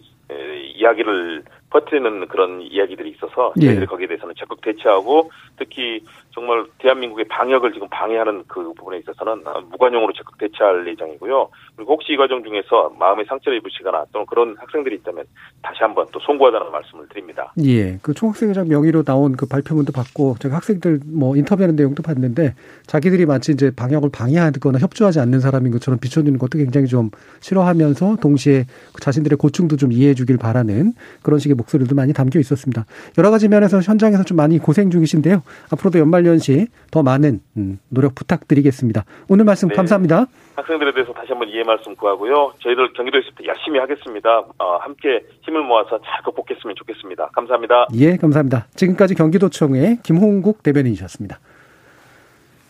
[0.76, 3.65] 이야기를 퍼뜨리는 그런 이야기들이 있어서 예.
[3.65, 6.01] 저희들이 거기에 대해서는 적극 대처하고 특히
[6.32, 11.49] 정말 대한민국의 방역을 지금 방해하는 그 부분에 있어서는 어, 무관용으로 적극 대처할 예정이고요.
[11.76, 15.26] 그리고 혹시 이 과정 중에서 마음의 상처를 입으시거나 또는 그런 학생들이 있다면
[15.61, 17.53] 다시 한번 또 송구하다는 말씀을 드립니다.
[17.63, 22.53] 예, 그 총학생회장 명의로 나온 그 발표문도 봤고 제가 학생들 뭐 인터뷰하는 내용도 봤는데
[22.86, 27.11] 자기들이 마치 이제 방역을 방해하거나 협조하지 않는 사람인 것처럼 비춰주는 것도 굉장히 좀
[27.41, 32.86] 싫어하면서 동시에 그 자신들의 고충도 좀 이해해 주길 바라는 그런 식의 목소리도 많이 담겨 있었습니다.
[33.18, 35.43] 여러 가지 면에서 현장에서 좀 많이 고생 중이신데요.
[35.72, 39.05] 앞으로도 연말연시 더 많은 음, 노력 부탁드리겠습니다.
[39.30, 39.76] 오늘 말씀 네.
[39.76, 40.26] 감사합니다.
[40.55, 42.53] 학생들에 대해서 다시 한번 이해 말씀 구하고요.
[42.59, 44.39] 저희들 경기도에서 열심히 하겠습니다.
[44.57, 47.30] 어, 함께 힘을 모아서 잘 극복했으면 좋겠습니다.
[47.34, 47.88] 감사합니다.
[47.95, 48.68] 예, 감사합니다.
[48.76, 51.39] 지금까지 경기도청의 김홍국 대변인이셨습니다.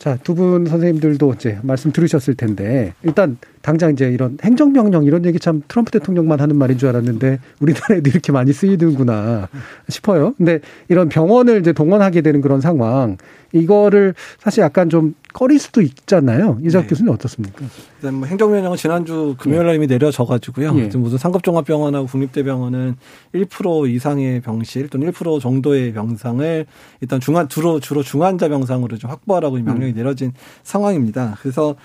[0.06, 5.40] 자, 두 분 선생님들도 이제 말씀 들으셨을 텐데, 일단 당장 이제 이런 행정명령 이런 얘기
[5.40, 9.50] 참 트럼프 대통령만 하는 말인 줄 알았는데, 우리나라에도 이렇게 많이 쓰이는구나
[9.90, 10.36] 싶어요.
[10.38, 13.18] 근데 이런 병원을 이제 동원하게 되는 그런 상황,
[13.52, 16.58] 이거를 사실 약간 좀 꺼릴 수도 있잖아요.
[16.64, 16.88] 이작 네.
[16.88, 17.66] 교수님 어떻습니까?
[17.98, 20.74] 일단 뭐 행정명령은 지난주 금요일 날 이미 내려져가지고요.
[20.78, 20.88] 예.
[20.88, 22.96] 지금 무슨 상급종합병원하고 국립대병원은
[23.34, 26.66] 1% 이상의 병실 또는 1% 정도의 병상을
[27.02, 29.96] 일단 중환 주로 주로 중환자 병상으로 좀 확보하라고 이 명령이 음.
[29.96, 30.32] 내려진
[30.64, 31.38] 상황입니다.
[31.42, 31.76] 그래서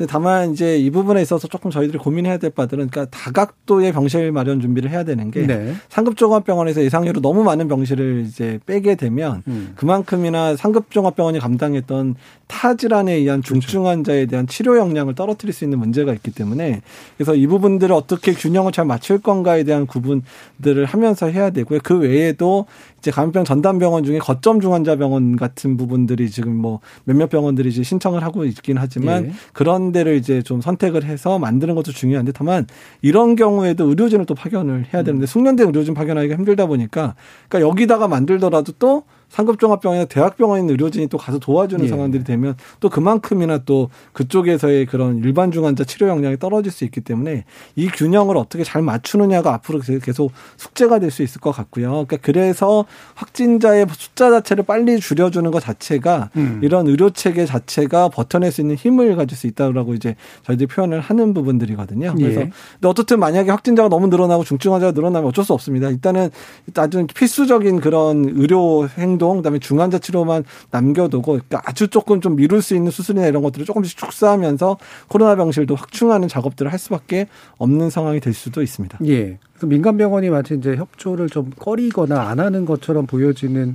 [0.00, 4.58] 근데 다만 이제 이 부분에 있어서 조금 저희들이 고민해야 될 바들은 그러니까 다각도의 병실 마련
[4.58, 5.74] 준비를 해야 되는 게 네.
[5.90, 9.74] 상급 종합병원에서 예상외로 너무 많은 병실을 이제 빼게 되면 음.
[9.76, 12.14] 그만큼이나 상급 종합병원이 감당했던
[12.46, 16.80] 타 질환에 의한 중증 환자에 대한 치료 역량을 떨어뜨릴 수 있는 문제가 있기 때문에
[17.18, 21.80] 그래서 이 부분들을 어떻게 균형을 잘 맞출 건가에 대한 구분들을 하면서 해야 되고요.
[21.82, 22.64] 그 외에도
[23.00, 27.82] 이제 감염병 전담 병원 중에 거점 중환자 병원 같은 부분들이 지금 뭐 몇몇 병원들이 이제
[27.82, 29.32] 신청을 하고 있긴 하지만 예.
[29.52, 32.66] 그런 데를 이제 좀 선택을 해서 만드는 것도 중요한데 다만
[33.00, 37.14] 이런 경우에도 의료진을 또 파견을 해야 되는데 숙련된 의료진 파견하기가 힘들다 보니까
[37.48, 41.88] 그러니까 여기다가 만들더라도 또 상급종합병원이나 대학병원에 있는 의료진이 또 가서 도와주는 예.
[41.88, 47.44] 상황들이 되면 또 그만큼이나 또 그쪽에서의 그런 일반 중환자 치료 역량이 떨어질 수 있기 때문에
[47.76, 51.90] 이 균형을 어떻게 잘 맞추느냐가 앞으로 계속 숙제가 될 수 있을 것 같고요.
[51.90, 56.60] 그러니까 그래서 확진자의 숫자 자체를 빨리 줄여주는 것 자체가 음.
[56.62, 61.34] 이런 의료 체계 자체가 버텨낼 수 있는 힘을 가질 수 있다고 이제 저희들이 표현을 하는
[61.34, 62.14] 부분들이거든요.
[62.16, 62.50] 그래서 예.
[62.74, 65.90] 근데 어떻든 만약에 확진자가 너무 늘어나고 중증 환자가 늘어나면 어쩔 수 없습니다.
[65.90, 66.30] 일단은
[66.76, 70.42] 아주 필수적인 그런 의료 행 동, 그다음에 중환자 치료만
[70.72, 75.74] 남겨두고 그러니까 아주 조금 좀 미룰 수 있는 수술이나 이런 것들을 조금씩 축소하면서 코로나 병실도
[75.76, 78.98] 확충하는 작업들을 할 수밖에 없는 상황이 될 수도 있습니다.
[79.06, 79.38] 예.
[79.62, 83.74] 민간 병원이 마치 이제 협조를 좀 꺼리거나 안 하는 것처럼 보여지는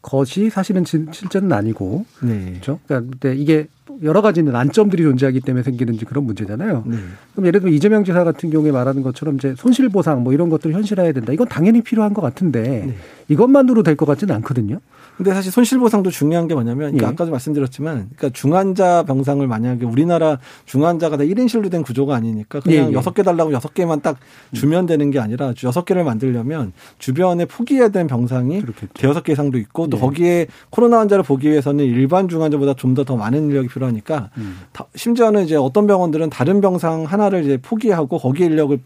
[0.00, 2.50] 것이 사실은 진- 실제는 아니고 네.
[2.52, 2.78] 그렇죠.
[2.86, 3.66] 그러니까 이게
[4.02, 6.84] 여러 가지 난점들이 존재하기 때문에 생기는 그런 문제잖아요.
[6.86, 6.96] 네.
[7.32, 10.74] 그럼 예를 들면 이재명 지사 같은 경우에 말하는 것처럼 이제 손실 보상 뭐 이런 것들을
[10.74, 11.32] 현실화해야 된다.
[11.32, 12.94] 이건 당연히 필요한 것 같은데 네.
[13.28, 14.80] 이것만으로 될 것 같지는 않거든요.
[15.16, 17.10] 근데 사실 손실보상도 중요한 게 뭐냐면 그러니까 예.
[17.12, 22.88] 아까도 말씀드렸지만 그러니까 중환자 병상을 만약에 우리나라 중환자가 다 1인실로 된 구조가 아니니까 그냥 예,
[22.90, 22.92] 예.
[22.94, 24.16] 여섯 개 달라고 여섯 개만 딱
[24.52, 28.62] 주면 되는 게 아니라 여섯 개를 만들려면 주변에 포기해야 되는 병상이
[28.94, 30.00] 대여섯 개 이상도 있고 또 예.
[30.00, 34.60] 거기에 코로나 환자를 보기 위해서는 일반 중환자보다 좀 더 더 많은 인력이 필요하니까 음.
[34.72, 38.78] 다- 심지어는 이제 어떤 병원들은 다른 병상 하나를 이제 포기하고 거기 인력을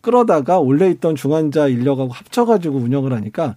[0.00, 3.56] 끌어다가 원래 있던 중환자 인력하고 합쳐가지고 운영을 하니까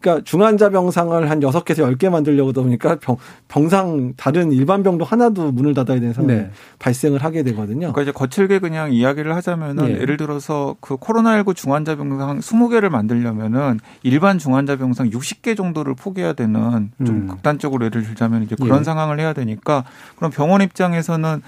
[0.00, 3.16] 그러니까 중환자 병상을 한 여섯 개에서 열 개 만들려고 하다 보니까 병,
[3.48, 6.50] 병상 다른 일반 병도 하나도 문을 닫아야 되는 상황이 네.
[6.78, 7.92] 발생을 하게 되거든요.
[7.92, 10.00] 그러니까 이제 거칠게 그냥 이야기를 하자면은 예.
[10.00, 16.92] 예를 들어서 그 코로나19 중환자 병상 20개를 만들려면은 일반 중환자 병상 60개 정도를 포기해야 되는
[17.04, 17.26] 좀 음.
[17.26, 18.84] 극단적으로 예를 들자면 이제 그런 예.
[18.84, 19.84] 상황을 해야 되니까
[20.16, 21.42] 그럼 병원 입장에서는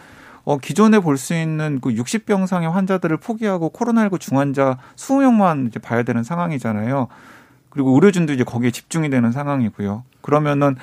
[0.44, 6.24] 어, 기존에 볼 수 있는 그 60병상의 환자들을 포기하고 코로나19 중환자 20명만 이제 봐야 되는
[6.24, 7.08] 상황이잖아요.
[7.70, 10.04] 그리고 의료진도 이제 거기에 집중이 되는 상황이고요.
[10.20, 10.76] 그러면은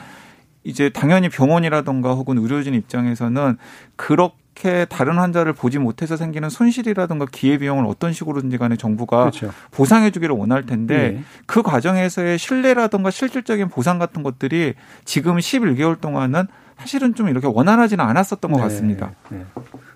[0.63, 3.57] 이제 당연히 병원이라던가 혹은 의료진 입장에서는
[3.95, 9.51] 그렇게 다른 환자를 보지 못해서 생기는 손실이라든가 기회비용을 어떤 식으로든지 간에 정부가 그렇죠.
[9.71, 11.23] 보상해 주기를 원할 텐데 예.
[11.45, 14.73] 그 과정에서의 신뢰라든가 실질적인 보상 같은 것들이
[15.05, 18.63] 지금 11개월 동안은 사실은 좀 이렇게 원활하지는 않았었던 것 네.
[18.63, 19.11] 같습니다.
[19.29, 19.45] 네.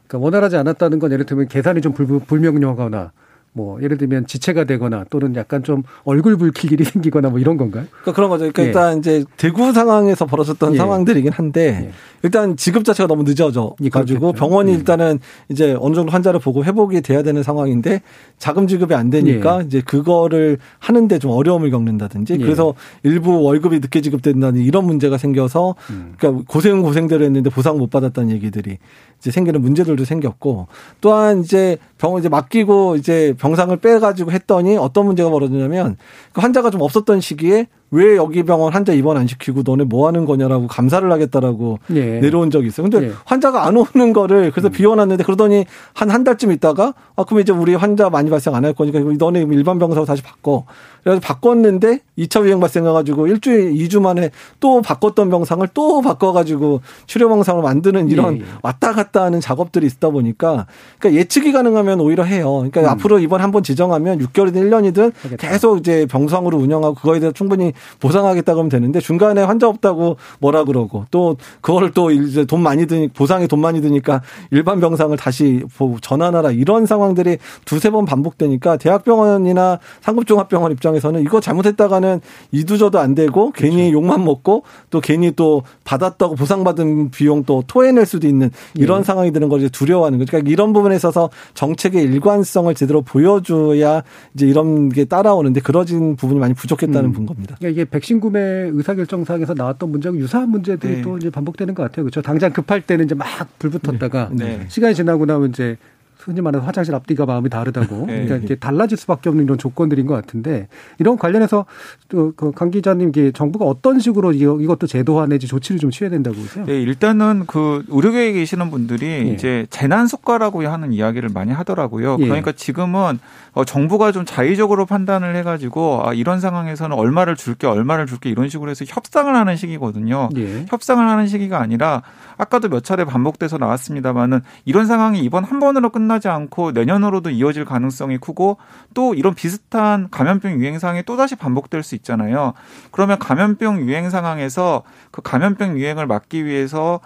[0.08, 3.12] 그러니까 원활하지 않았다는 건 예를 들면 계산이 좀 불, 불명료하거나
[3.54, 7.86] 뭐 예를 들면 지체가 되거나 또는 약간 좀 얼굴 붉힐 일이 생기거나 뭐 이런 건가요?
[7.90, 8.50] 그러니까 그런 거죠.
[8.52, 8.68] 그러니까 예.
[8.68, 10.78] 일단 이제 대구 상황에서 벌어졌던 예.
[10.78, 11.92] 상황들이긴 한데
[12.24, 14.40] 일단 지급 자체가 너무 늦어져 가지고 그렇겠죠.
[14.40, 14.76] 병원이 예.
[14.76, 18.02] 일단은 이제 어느 정도 환자를 보고 회복이 돼야 되는 상황인데
[18.38, 19.66] 자금 지급이 안 되니까 예.
[19.66, 22.38] 이제 그거를 하는데 좀 어려움을 겪는다든지 예.
[22.38, 22.74] 그래서
[23.04, 26.14] 일부 월급이 늦게 지급된다는 이런 문제가 생겨서 음.
[26.18, 28.78] 그러니까 고생은 고생대로 했는데 보상 못 받았다는 얘기들이
[29.22, 30.68] 이제 생기는 문제들도 생겼고
[31.00, 35.96] 또한 이제 병원 이제 맡기고 이제 병상을 빼가지고 했더니 어떤 문제가 벌어지냐면
[36.34, 40.24] 그 환자가 좀 없었던 시기에 왜 여기 병원 환자 입원 안 시키고 너네 뭐 하는
[40.26, 42.20] 거냐라고 감사를 하겠다라고 예.
[42.22, 42.90] 내려온 적이 있어요.
[42.90, 43.12] 근데 예.
[43.26, 47.76] 환자가 안 오는 거를 그래서 비워놨는데 그러더니 한 한 달쯤 있다가 아 그럼 이제 우리
[47.76, 50.66] 환자 많이 발생 안 할 거니까 너네 일반 병사로 다시 바꿔.
[51.04, 54.30] 그래서 바꿨는데 2차 유행 발생해가지고 일주일, 2주 만에
[54.60, 58.46] 또 바꿨던 병상을 또 바꿔가지고 치료 병상을 만드는 이런 예, 예.
[58.62, 60.68] 왔다 갔다 하는 작업들이 있다 보니까
[61.00, 62.58] 그러니까 예측이 가능하면 오히려 해요.
[62.58, 62.86] 그러니까 음.
[62.90, 68.70] 앞으로 이번 한번 지정하면 6개월이든 1년이든 계속 이제 병상으로 운영하고 그거에 대해서 충분히 보상하겠다 그러면
[68.70, 73.60] 되는데 중간에 환자 없다고 뭐라 그러고 또 그거를 또 이제 돈 많이 드니 보상에 돈
[73.62, 74.22] 많이 드니까
[74.52, 82.22] 일반 병상을 다시 보- 전환하라 이런 상황들이 두세 번 반복되니까 대학병원이나 상급종합병원 입장에서는 이거 잘못했다가는
[82.52, 88.28] 이두저도 안 되고 괜히 욕만 먹고 또 괜히 또 받았다고 보상받은 비용 또 토해낼 수도
[88.28, 89.04] 있는 이런 예.
[89.04, 90.32] 상황이 드는 걸 이제 두려워하는 거죠.
[90.32, 94.04] 그러니까 이런 부분에 있어서 정책의 일관성을 제대로 보여줘야
[94.34, 97.14] 이제 이런 게 따라오는데 그러진 부분이 많이 부족했다는 음.
[97.14, 97.56] 분 겁니다.
[97.60, 101.02] 그러니까 이게 백신 구매 의사결정상에서 나왔던 문제하고 유사한 문제들이 네.
[101.02, 102.04] 또 이제 반복되는 것 같아요.
[102.04, 102.22] 그렇죠.
[102.22, 103.28] 당장 급할 때는 이제 막
[103.60, 104.66] 불붙었다가 네.
[104.68, 105.78] 시간이 지나고 나면 이제
[106.22, 108.24] 흔히 말해서 화장실 앞뒤가 마음이 다르다고 네.
[108.26, 110.68] 그러니까 이게 달라질 수밖에 없는 이런 조건들인 것 같은데
[111.00, 111.66] 이런 관련해서
[112.10, 116.66] 또강 기자님 이게 정부가 어떤 식으로 이것도 제도화 내지 조치를 좀 취해야 된다고 보세요?
[116.66, 119.22] 네, 일단은 그 의료계에 계시는 분들이 예.
[119.22, 122.18] 이제 재난 수가라고 하는 이야기를 많이 하더라고요.
[122.20, 122.26] 예.
[122.26, 123.20] 그러니까 지금은
[123.54, 128.70] 어, 정부가 좀 자의적으로 판단을 해가지고 아, 이런 상황에서는 얼마를 줄게, 얼마를 줄게 이런 식으로
[128.72, 130.30] 해서 협상을 하는 시기거든요.
[130.38, 130.66] 예.
[130.70, 132.02] 협상을 하는 시기가 아니라
[132.38, 137.66] 아까도 몇 차례 반복돼서 나왔습니다만은 이런 상황이 이번 한 번으로 끝나 지 않고 내년으로도 이어질
[137.66, 138.58] 가능성이 크고
[138.94, 142.54] 또 이런 비슷한 감염병 유행 상황이 또 다시 반복될 수 있잖아요.
[142.92, 147.00] 그러면 감염병 유행 상황에서 그 감염병 유행을 막기 위해서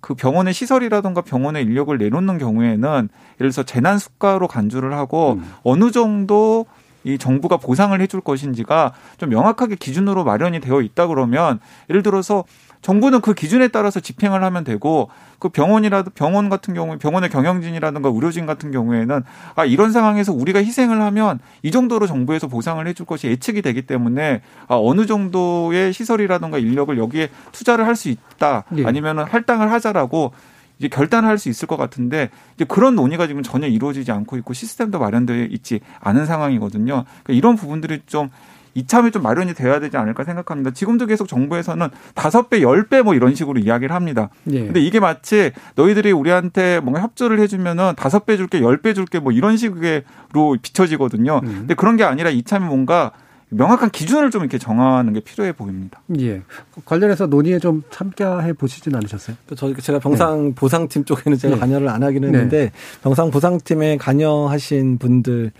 [0.00, 6.66] 그 병원의 시설이라든가 병원의 인력을 내놓는 경우에는 예를 들어서 재난 수가로 간주를 하고 어느 정도
[7.04, 12.44] 이 정부가 보상을 해줄 것인지가 좀 명확하게 기준으로 마련이 되어 있다 그러면 예를 들어서
[12.80, 18.46] 정부는 그 기준에 따라서 집행을 하면 되고 그 병원이라도 병원 같은 경우에 병원의 경영진이라든가 의료진
[18.46, 19.22] 같은 경우에는
[19.54, 24.40] 아 이런 상황에서 우리가 희생을 하면 이 정도로 정부에서 보상을 해줄 것이 예측이 되기 때문에
[24.66, 28.86] 아 어느 정도의 시설이라든가 인력을 여기에 투자를 할 수 있다 예.
[28.86, 30.32] 아니면은 할당을 하자라고
[30.78, 34.98] 이제 결단을 할수 있을 것 같은데 이제 그런 논의가 지금 전혀 이루어지지 않고 있고 시스템도
[35.00, 37.04] 마련되어 있지 않은 상황이거든요.
[37.04, 38.30] 그러니까 이런 부분들이 좀
[38.78, 40.70] 이참에 좀 마련이 돼야 되지 않을까 생각합니다.
[40.72, 44.30] 지금도 계속 정부에서는 다섯 배, 열 배 뭐 이런 식으로 이야기를 합니다.
[44.50, 44.64] 예.
[44.64, 49.32] 근데 이게 마치 너희들이 우리한테 뭔가 협조를 해주면은 다섯 배 줄게, 열 배 줄게 뭐
[49.32, 51.40] 이런 식으로 비춰지거든요.
[51.42, 51.48] 음.
[51.60, 53.12] 근데 그런 게 아니라 이참에 뭔가
[53.50, 56.00] 명확한 기준을 좀 이렇게 정하는 게 필요해 보입니다.
[56.20, 56.42] 예.
[56.84, 59.36] 관련해서 논의에 좀 참가해 보시진 않으셨어요?
[59.56, 60.54] 저 제가 병상 네.
[60.54, 61.60] 보상팀 쪽에는 제가 네.
[61.60, 62.38] 관여를 안 하기는 네.
[62.38, 62.72] 했는데
[63.02, 65.52] 병상 보상팀에 관여하신 분들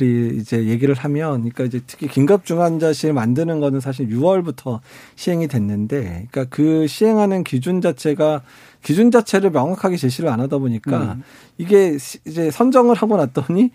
[0.00, 4.80] 이 이제 얘기를 하면, 그러니까 이제 특히 긴급 중환자실 만드는 거는 사실 6월부터
[5.14, 8.42] 시행이 됐는데, 그러니까 그 시행하는 기준 자체가
[8.82, 11.22] 기준 자체를 명확하게 제시를 안 하다 보니까 음.
[11.58, 13.70] 이게 이제 선정을 하고 났더니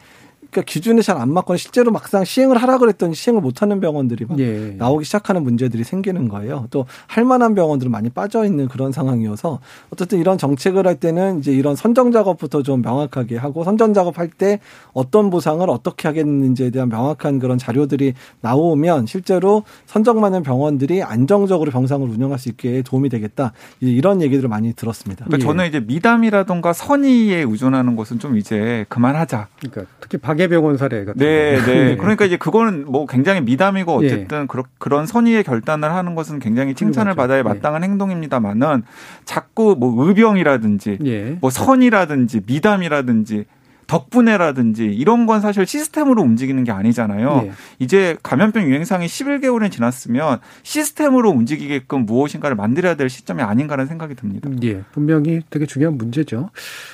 [0.52, 4.76] 그러니까 기준에 잘 안 맞거나 실제로 막상 시행을 하라 그랬더니 시행을 못하는 병원들이 막 예.
[4.78, 6.68] 나오기 시작하는 문제들이 생기는 거예요.
[6.70, 9.60] 또 할 만한 병원들은 많이 빠져 있는 그런 상황이어서
[9.92, 14.60] 어쨌든 이런 정책을 할 때는 이제 이런 선정 작업부터 좀 명확하게 하고 선정 작업할 때
[14.94, 22.40] 어떤 보상을 어떻게 하겠는지에 대한 명확한 그런 자료들이 나오면 실제로 선정받는 병원들이 안정적으로 병상을 운영할
[22.40, 23.54] 수 있게 도움이 되겠다.
[23.80, 25.26] 이런 얘기들을 많이 들었습니다.
[25.26, 25.48] 그러니까 예.
[25.48, 29.48] 저는 이제 미담이라던가 선의에 의존하는 것은 좀 이제 그만하자.
[29.60, 31.96] 그러니까 특히 박 가계병원 사례 같은 네, 네, 네.
[31.98, 34.08] 그러니까 이제 그거는 뭐 굉장히 미담이고 예.
[34.08, 34.62] 어쨌든 예.
[34.80, 37.22] 그런 선의의 결단을 하는 것은 굉장히 칭찬을 그렇죠.
[37.22, 37.44] 받아야 예.
[37.44, 37.88] 마땅한 예.
[37.88, 38.84] 행동입니다만은
[39.26, 41.38] 자꾸 뭐 의병이라든지 예.
[41.42, 43.46] 뭐 선이라든지 미담이라든지
[43.88, 47.44] 덕분에라든지 이런 건 사실 시스템으로 움직이는 게 아니잖아요.
[47.48, 47.52] 예.
[47.80, 54.50] 이제 감염병 유행상이 11개월이 지났으면 시스템으로 움직이게끔 무엇인가를 만들어야 될 시점이 아닌가라는 생각이 듭니다.
[54.64, 56.52] 예, 분명히 되게 중요한 문제죠.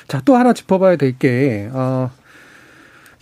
[0.08, 2.10] 자, 또 하나 짚어봐야 될 게, 어,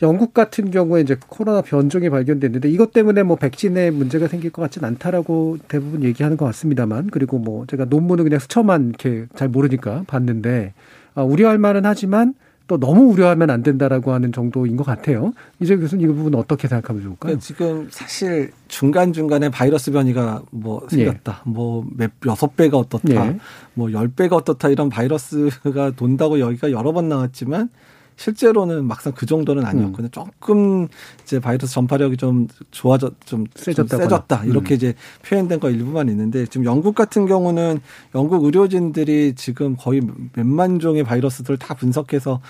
[0.02, 4.88] 영국 같은 경우에 이제 코로나 변종이 발견됐는데 이것 때문에 뭐 백신에 문제가 생길 것 같지는
[4.90, 10.74] 않다라고 대부분 얘기하는 것 같습니다만 그리고 뭐 제가 논문을 그냥 스쳐만 이렇게 잘 모르니까 봤는데
[11.14, 12.34] 아, 우려할 만은 하지만
[12.68, 15.34] 또 너무 우려하면 안 된다라고 하는 정도인 것 같아요.
[15.60, 17.38] 이제 교수님 이 부분 어떻게 생각하면 좋을까요?
[17.38, 21.50] 지금 사실 중간 중간에 바이러스 변이가 뭐 생겼다, 예.
[21.50, 23.38] 뭐몇 여섯 배가 어떻다, 예.
[23.76, 27.70] 뭐열 배가 어떻다 이런 바이러스가 돈다고 여기가 여러 번 나왔지만
[28.18, 30.08] 실제로는 막상 그 정도는 아니었거든요.
[30.08, 30.12] 음.
[30.12, 30.88] 조금
[31.24, 34.46] 이제 바이러스 전파력이 좀 좋아졌, 좀, 세졌다, 세졌다.
[34.46, 34.76] 이렇게 음.
[34.76, 34.94] 이제
[35.24, 37.80] 표현된 거 일부만 있는데 지금 영국 같은 경우는
[38.14, 40.02] 영국 의료진들이 지금 거의
[40.34, 42.42] 몇만 종의 바이러스들을 다 분석해서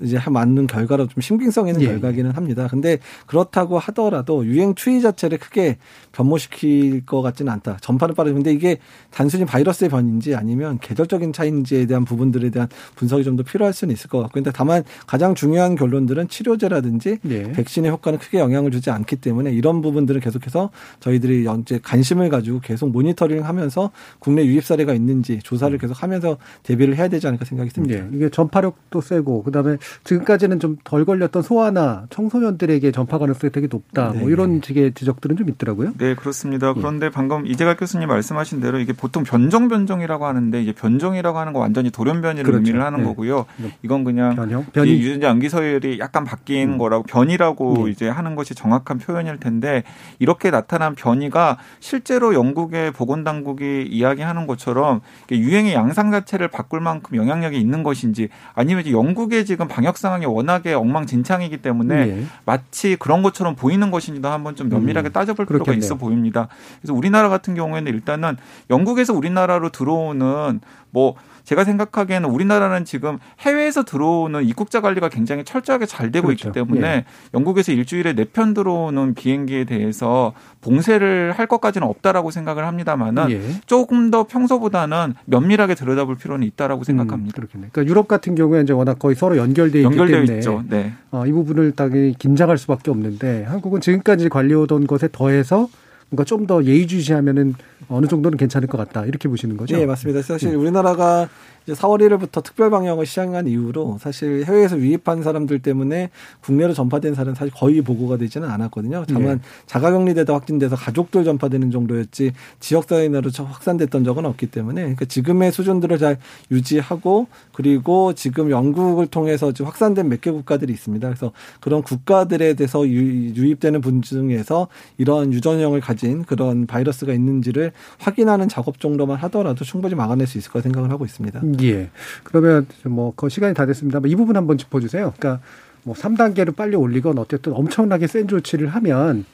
[0.00, 1.86] 이제 맞는 결과로 좀 신빙성 있는 예.
[1.86, 2.66] 결과기는 합니다.
[2.68, 5.76] 근데 그렇다고 하더라도 유행 추이 자체를 크게
[6.12, 7.76] 변모시킬 것 같지는 않다.
[7.80, 8.34] 전파는 빠르죠.
[8.34, 8.78] 근데 이게
[9.10, 14.08] 단순히 바이러스의 변인지 아니면 계절적인 차이인지에 대한 부분들에 대한 분석이 좀 더 필요할 수는 있을
[14.08, 14.34] 것 같고.
[14.34, 14.84] 근데 다만
[15.14, 17.52] 가장 중요한 결론들은 치료제라든지 예.
[17.52, 22.90] 백신의 효과는 크게 영향을 주지 않기 때문에 이런 부분들은 계속해서 저희들이 연재 관심을 가지고 계속
[22.90, 25.78] 모니터링 하면서 국내 유입 사례가 있는지 조사를 음.
[25.78, 27.94] 계속 하면서 대비를 해야 되지 않을까 생각이 듭니다.
[27.94, 28.08] 예.
[28.12, 34.12] 이게 전파력도 세고 그다음에 지금까지는 좀 덜 걸렸던 소아나 청소년들에게 전파 가능성이 되게 높다.
[34.12, 34.18] 네.
[34.18, 35.92] 뭐 이런 식의 지적들은 좀 있더라고요.
[35.96, 36.70] 네, 그렇습니다.
[36.70, 36.72] 예.
[36.76, 41.60] 그런데 방금 이재갑 교수님 말씀하신 대로 이게 보통 변종 변종이라고 하는데 이제 변종이라고 하는 거
[41.60, 42.58] 완전히 돌연변이를 그렇죠.
[42.58, 43.04] 의미를 하는 네.
[43.04, 43.46] 거고요.
[43.84, 44.66] 이건 그냥 변형?
[44.72, 46.78] 변이 유전자 암기 서열이 약간 바뀐 음.
[46.78, 47.90] 거라고 변이라고 네.
[47.90, 49.82] 이제 하는 것이 정확한 표현일 텐데
[50.18, 55.00] 이렇게 나타난 변이가 실제로 영국의 보건 당국이 이야기하는 것처럼
[55.30, 60.72] 유행의 양상 자체를 바꿀 만큼 영향력이 있는 것인지 아니면 이제 영국의 지금 방역 상황이 워낙에
[60.72, 62.24] 엉망진창이기 때문에 네.
[62.44, 65.84] 마치 그런 것처럼 보이는 것인지도 한번 좀 면밀하게 음, 따져볼 필요가 그렇겠네요.
[65.84, 66.48] 있어 보입니다.
[66.80, 68.36] 그래서 우리나라 같은 경우에는 일단은
[68.70, 71.14] 영국에서 우리나라로 들어오는 뭐
[71.44, 76.48] 제가 생각하기에는 우리나라는 지금 해외에서 들어오는 입국자 관리가 굉장히 철저하게 잘 되고 그렇죠.
[76.48, 77.04] 있기 때문에 예.
[77.34, 83.40] 영국에서 일주일에 네 편 들어오는 비행기에 대해서 봉쇄를 할 것까지는 없다라고 생각을 합니다만은 예.
[83.66, 87.32] 조금 더 평소보다는 면밀하게 들여다볼 필요는 있다라고 음, 생각합니다.
[87.32, 87.68] 음, 그렇겠네.
[87.70, 90.64] 그러니까 유럽 같은 경우에 이제 워낙 거의 서로 연결돼 있기 연결되어 때문에 있죠.
[90.68, 90.92] 네.
[91.10, 95.68] 어, 이 부분을 당연히 긴장할 수밖에 없는데 한국은 지금까지 관리오던 것에 더해서
[96.10, 97.54] 뭔가 좀 더 예의주시하면은
[97.88, 99.76] 어느 정도는 괜찮을 것 같다 이렇게 보시는 거죠?
[99.76, 100.22] 네 맞습니다.
[100.22, 100.54] 사실 네.
[100.56, 101.28] 우리나라가
[101.66, 106.10] 이제 4월 1일부터 특별 방역을 시행한 이후로 사실 해외에서 유입한 사람들 때문에
[106.40, 109.04] 국내로 전파된 사례는 사실 거의 보고가 되지는 않았거든요.
[109.08, 109.40] 다만 네.
[109.66, 115.98] 자가격리되다 확진돼서 가족들 전파되는 정도였지 지역 사회 내로 확산됐던 적은 없기 때문에 그러니까 지금의 수준들을
[115.98, 116.18] 잘
[116.50, 121.06] 유지하고 그리고 지금 영국을 통해서 지금 확산된 몇 개 국가들이 있습니다.
[121.06, 128.80] 그래서 그런 국가들에 대해서 유입되는 분 중에서 이런 유전형을 가진 그런 바이러스가 있는지를 확인하는 작업
[128.80, 131.40] 정도만 하더라도 충분히 막아낼 수 있을 거라 생각을 하고 있습니다.
[131.62, 131.90] 예.
[132.22, 134.00] 그러면 뭐 그 시간이 다 됐습니다.
[134.06, 135.12] 이 부분 한번 짚어주세요.
[135.18, 135.42] 그러니까
[135.82, 139.24] 뭐 3단계로 빨리 올리건 어쨌든 엄청나게 센 조치를 하면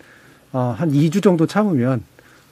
[0.53, 2.03] 어, 한 2주 정도 참으면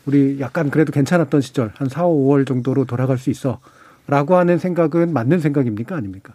[0.07, 3.59] 우리 약간 그래도 괜찮았던 시절 한 4, 5월 정도로 돌아갈 수 있어.
[4.07, 5.95] 라고 하는 생각은 맞는 생각입니까?
[5.97, 6.33] 아닙니까?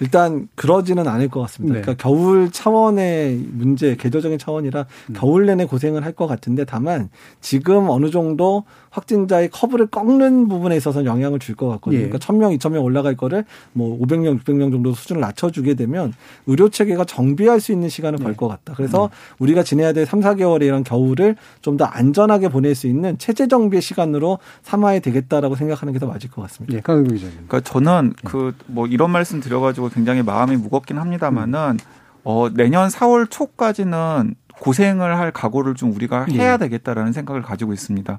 [0.00, 1.74] 일단 그러지는 않을 것 같습니다.
[1.76, 1.80] 네.
[1.82, 5.14] 그러니까 겨울 차원의 문제, 계절적인 차원이라 음.
[5.14, 7.08] 겨울 내내 고생을 할 것 같은데 다만
[7.40, 12.00] 지금 어느 정도 확진자의 커브를 꺾는 부분에 있어서 영향을 줄 것 같거든요.
[12.02, 12.08] 예.
[12.08, 16.12] 그러니까 1000명, 2000명 올라갈 거를 뭐 500명, 600명 정도 수준을 낮춰주게 되면
[16.46, 18.24] 의료 체계가 정비할 수 있는 시간을 네.
[18.24, 18.74] 벌것 같다.
[18.76, 23.46] 그래서 우리가 지내야 될 3, 4개월의 이런 겨울을 좀 더 안전하게 보낼 수 있는 체제
[23.48, 26.76] 정비의 시간으로 삼아야 되겠다라고 생각하는 게 더 맞을 것 같습니다.
[26.76, 27.34] 예, 강은구 기자님.
[27.46, 31.78] 그러니까 저는 그 뭐 이런 말씀 드려가지고 굉장히 마음이 무겁긴 합니다만은
[32.24, 38.18] 어 내년 4월 초까지는 고생을 할 각오를 좀 우리가 해야 되겠다라는 생각을 가지고 있습니다.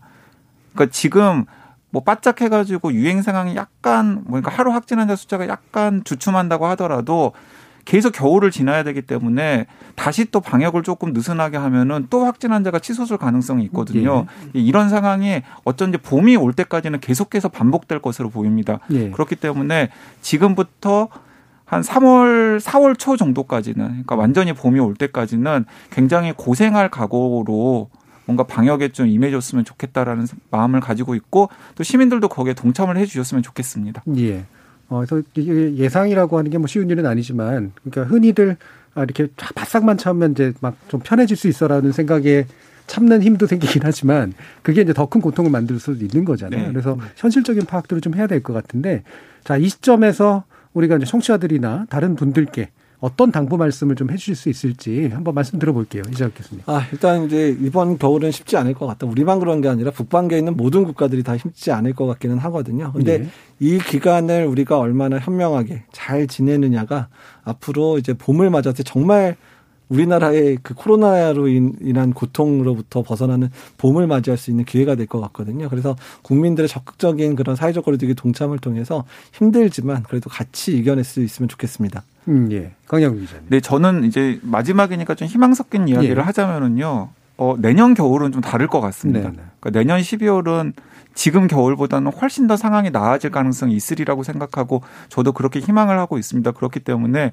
[0.73, 1.45] 그러니까 지금
[1.89, 7.33] 뭐 바짝 해가지고 유행 상황이 약간 뭐 그러니까 하루 확진 환자 숫자가 약간 주춤한다고 하더라도
[7.83, 9.65] 계속 겨울을 지나야 되기 때문에
[9.95, 14.27] 다시 또 방역을 조금 느슨하게 하면은 또 확진 환자가 치솟을 가능성이 있거든요.
[14.53, 18.79] 이런 상황이 어쩐지 봄이 올 때까지는 계속해서 반복될 것으로 보입니다.
[18.91, 19.09] 예.
[19.09, 19.89] 그렇기 때문에
[20.21, 21.09] 지금부터
[21.65, 27.89] 한 3월, 4월 초 정도까지는, 그러니까 완전히 봄이 올 때까지는 굉장히 고생할 각오로
[28.25, 34.03] 뭔가 방역에 좀 임해줬으면 좋겠다라는 마음을 가지고 있고 또 시민들도 거기에 동참을 해 주셨으면 좋겠습니다.
[34.17, 34.45] 예.
[34.89, 38.57] 어, 그래서 예상이라고 하는 게 뭐 쉬운 일은 아니지만, 그러니까 흔히들
[38.93, 42.45] 아, 이렇게 바싹만 참으면 이제 막 좀 편해질 수 있어라는 생각에
[42.87, 46.61] 참는 힘도 생기긴 하지만 그게 이제 더 큰 고통을 만들 수도 있는 거잖아요.
[46.67, 46.71] 네.
[46.71, 49.03] 그래서 현실적인 파악들을 좀 해야 될 것 같은데
[49.45, 50.43] 자, 이 시점에서
[50.73, 52.69] 우리가 이제 청취자들이나 다른 분들께
[53.01, 56.03] 어떤 당부 말씀을 좀 해주실 수 있을지 한번 말씀 들어볼게요.
[56.11, 56.63] 이재학 교수님.
[56.67, 59.07] 아, 일단 이제 이번 겨울은 쉽지 않을 것 같다.
[59.07, 62.93] 우리만 그런 게 아니라 북반구에 있는 모든 국가들이 다 쉽지 않을 것 같기는 하거든요.
[62.93, 63.29] 근데 네.
[63.59, 67.09] 이 기간을 우리가 얼마나 현명하게 잘 지내느냐가
[67.43, 69.35] 앞으로 이제 봄을 때 정말
[69.91, 75.67] 우리나라의 그 코로나로 인- 인한 고통으로부터 벗어나는 봄을 맞이할 수 있는 기회가 될 것 같거든요.
[75.69, 82.03] 그래서 국민들의 적극적인 그런 사회적 거리두기 동참을 통해서 힘들지만 그래도 같이 이겨낼 수 있으면 좋겠습니다.
[82.29, 82.71] 음, 예.
[82.87, 83.45] 강양 기자님.
[83.49, 86.21] 네, 저는 이제 마지막이니까 좀 희망 섞인 이야기를 예.
[86.21, 87.09] 하자면은요.
[87.37, 89.31] 어, 내년 겨울은 좀 다를 것 같습니다.
[89.31, 89.43] 네, 네.
[89.59, 90.73] 그러니까 내년 12월은
[91.13, 96.51] 지금 겨울보다는 훨씬 더 상황이 나아질 가능성이 있으리라고 생각하고 저도 그렇게 희망을 하고 있습니다.
[96.51, 97.31] 그렇기 때문에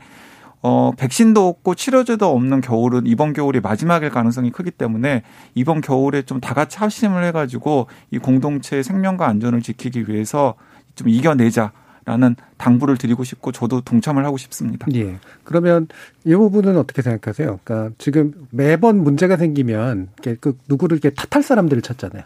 [0.60, 5.22] 어, 백신도 없고 치료제도 없는 겨울은 이번 겨울이 마지막일 가능성이 크기 때문에
[5.54, 10.54] 이번 겨울에 좀 다 같이 합심을 해가지고 이 공동체의 생명과 안전을 지키기 위해서
[10.94, 11.72] 좀 이겨내자
[12.04, 14.86] 라는 당부를 드리고 싶고 저도 동참을 하고 싶습니다.
[14.94, 15.18] 예.
[15.44, 15.88] 그러면
[16.24, 17.60] 이 부분은 어떻게 생각하세요?
[17.62, 20.08] 그러니까 지금 매번 문제가 생기면
[20.40, 22.22] 그 누구를 이렇게 탓할 사람들을 찾잖아요.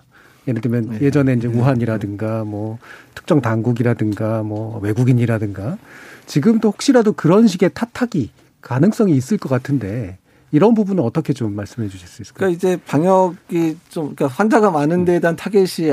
[0.46, 1.00] 예를 들면 네.
[1.00, 2.78] 예전에 이제 우한이라든가 뭐
[3.16, 5.78] 특정 당국이라든가 뭐 외국인이라든가
[6.26, 10.18] 지금도 혹시라도 그런 식의 탓하기 가능성이 있을 것 같은데
[10.52, 12.38] 이런 부분은 어떻게 좀 말씀해 주실 수 있을까요?
[12.38, 15.92] 그러니까 이제 방역이 좀 그러니까 환자가 많은 데에 대한 타겟이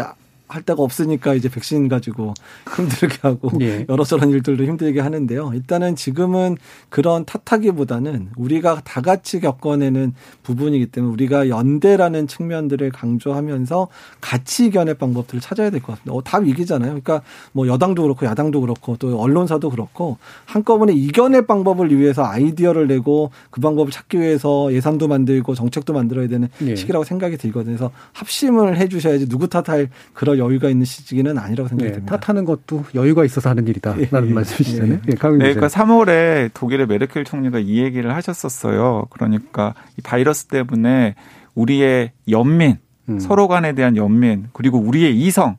[0.49, 2.33] 할 데가 없으니까 이제 백신 가지고
[2.75, 3.85] 힘들게 하고 예.
[3.87, 5.51] 여러저런 일들도 힘들게 하는데요.
[5.53, 6.57] 일단은 지금은
[6.89, 13.87] 그런 탓하기보다는 우리가 다 같이 겪어내는 부분이기 때문에 우리가 연대라는 측면들을 강조하면서
[14.21, 16.13] 같이 이겨낼 방법들을 찾아야 될 것 같습니다.
[16.13, 16.89] 어, 다 위기잖아요.
[16.89, 17.21] 그러니까
[17.51, 23.61] 뭐 여당도 그렇고 야당도 그렇고 또 언론사도 그렇고 한꺼번에 이겨낼 방법을 위해서 아이디어를 내고 그
[23.61, 26.75] 방법을 찾기 위해서 예산도 만들고 정책도 만들어야 되는 예.
[26.75, 27.75] 시기라고 생각이 들거든요.
[27.77, 32.17] 그래서 합심을 해 주셔야지 누구 탓할 그런 여유가 있는 시기는 아니라고 생각이 네, 듭니다.
[32.17, 34.33] 탓하는 것도 여유가 있어서 하는 일이다라는 예.
[34.33, 34.99] 말씀이시잖아요.
[35.11, 35.53] 예, 강은 네.
[35.53, 39.05] 그러니까 3월에 독일의 메르켈 총리가 이 얘기를 하셨었어요.
[39.11, 41.15] 그러니까 이 바이러스 때문에
[41.55, 42.77] 우리의 연민,
[43.09, 43.19] 음.
[43.19, 45.57] 서로 간에 대한 연민, 그리고 우리의 이성,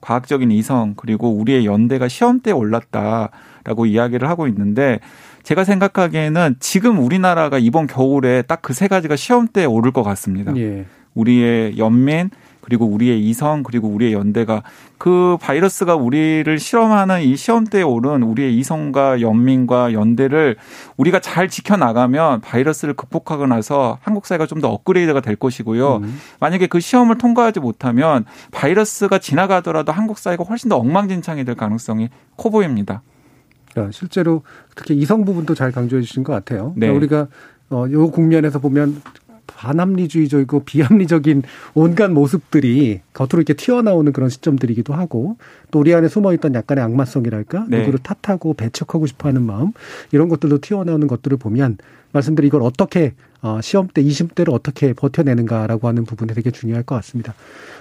[0.00, 5.00] 과학적인 이성, 그리고 우리의 연대가 시험대에 올랐다라고 이야기를 하고 있는데
[5.42, 10.56] 제가 생각하기에는 지금 우리나라가 이번 겨울에 딱 그 세 가지가 시험대에 오를 것 같습니다.
[10.56, 10.86] 예.
[11.14, 12.30] 우리의 연민
[12.64, 14.62] 그리고 우리의 이성 그리고 우리의 연대가
[14.96, 20.56] 그 바이러스가 우리를 실험하는 이 시험대에 오른 우리의 이성과 연민과 연대를
[20.96, 25.96] 우리가 잘 지켜나가면 바이러스를 극복하고 나서 한국 사회가 좀 더 업그레이드가 될 것이고요.
[25.96, 26.18] 음.
[26.40, 32.08] 만약에 그 시험을 통과하지 못하면 바이러스가 지나가더라도 한국 사회가 훨씬 더 엉망진창이 될 가능성이
[32.38, 33.02] 커 보입니다.
[33.72, 34.42] 그러니까 실제로
[34.74, 36.72] 특히 이성 부분도 잘 강조해 주신 것 같아요.
[36.76, 36.86] 네.
[36.86, 37.28] 그러니까 우리가
[37.70, 39.02] 어, 요 국면에서 보면
[39.64, 41.42] 반합리주의적이고 비합리적인
[41.72, 45.36] 온갖 모습들이 겉으로 이렇게 튀어나오는 그런 시점들이기도 하고
[45.70, 47.78] 또 우리 안에 숨어있던 약간의 악마성이랄까 네.
[47.80, 49.72] 누구를 탓하고 배척하고 싶어하는 마음
[50.12, 51.78] 이런 것들도 튀어나오는 것들을 보면
[52.12, 57.34] 말씀드린 이걸 어떻게 어, 시험 때, 20대를 어떻게 버텨내는가라고 하는 부분이 되게 중요할 것 같습니다.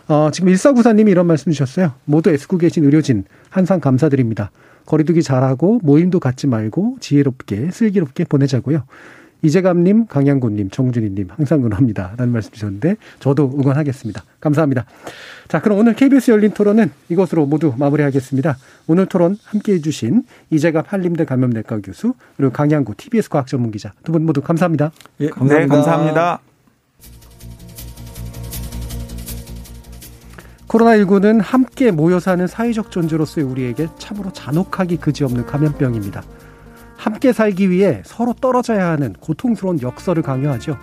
[0.10, 1.94] 어, 지금 1494님이 이런 말씀 주셨어요.
[2.04, 4.52] 모두 애쓰고 계신 의료진 항상 감사드립니다.
[4.86, 8.84] 거리두기 잘하고 모임도 갖지 말고 지혜롭게 슬기롭게 보내자고요.
[9.44, 12.14] 이재감님, 강양구님, 정준희님 항상 응원합니다.
[12.18, 14.24] 라는 말씀 주셨는데 저도 응원하겠습니다.
[14.40, 14.86] 감사합니다.
[15.50, 18.58] 자, 그럼 오늘 KBS 열린 토론은 이것으로 모두 마무리하겠습니다.
[18.88, 24.42] 오늘 토론 함께해 주신 이재갑 한림대 감염내과 교수 그리고 강양구 TBS 과학전문기자 두 분 모두
[24.42, 24.92] 감사합니다.
[25.20, 25.60] 예, 감사합니다.
[25.60, 26.40] 네, 감사합니다.
[30.68, 36.24] 코로나19는 함께 모여 사는 사회적 존재로서의 우리에게 참으로 잔혹하기 그지없는 감염병입니다.
[37.04, 40.78] 함께 살기 위해 서로 떨어져야 하는 고통스러운 역설을 강요하죠.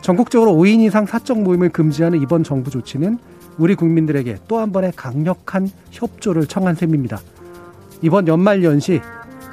[0.00, 3.18] 전국적으로 5인 이상 사적 모임을 금지하는 이번 정부 조치는
[3.58, 7.18] 우리 국민들에게 또 한 번의 강력한 협조를 청한 셈입니다.
[8.02, 9.00] 이번 연말 연시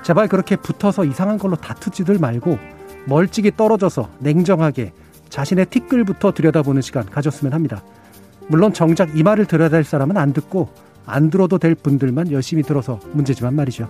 [0.04, 2.60] 제발 그렇게 붙어서 이상한 걸로 다투지들 말고
[3.08, 4.94] 멀찍이 떨어져서 냉정하게
[5.30, 7.82] 자신의 티끌부터 들여다보는 시간 가졌으면 합니다.
[8.48, 10.70] 물론 정작 이 말을 들어야 될 사람은 안 듣고
[11.08, 13.90] 안 들어도 될 분들만 열심히 들어서 문제지만 말이죠.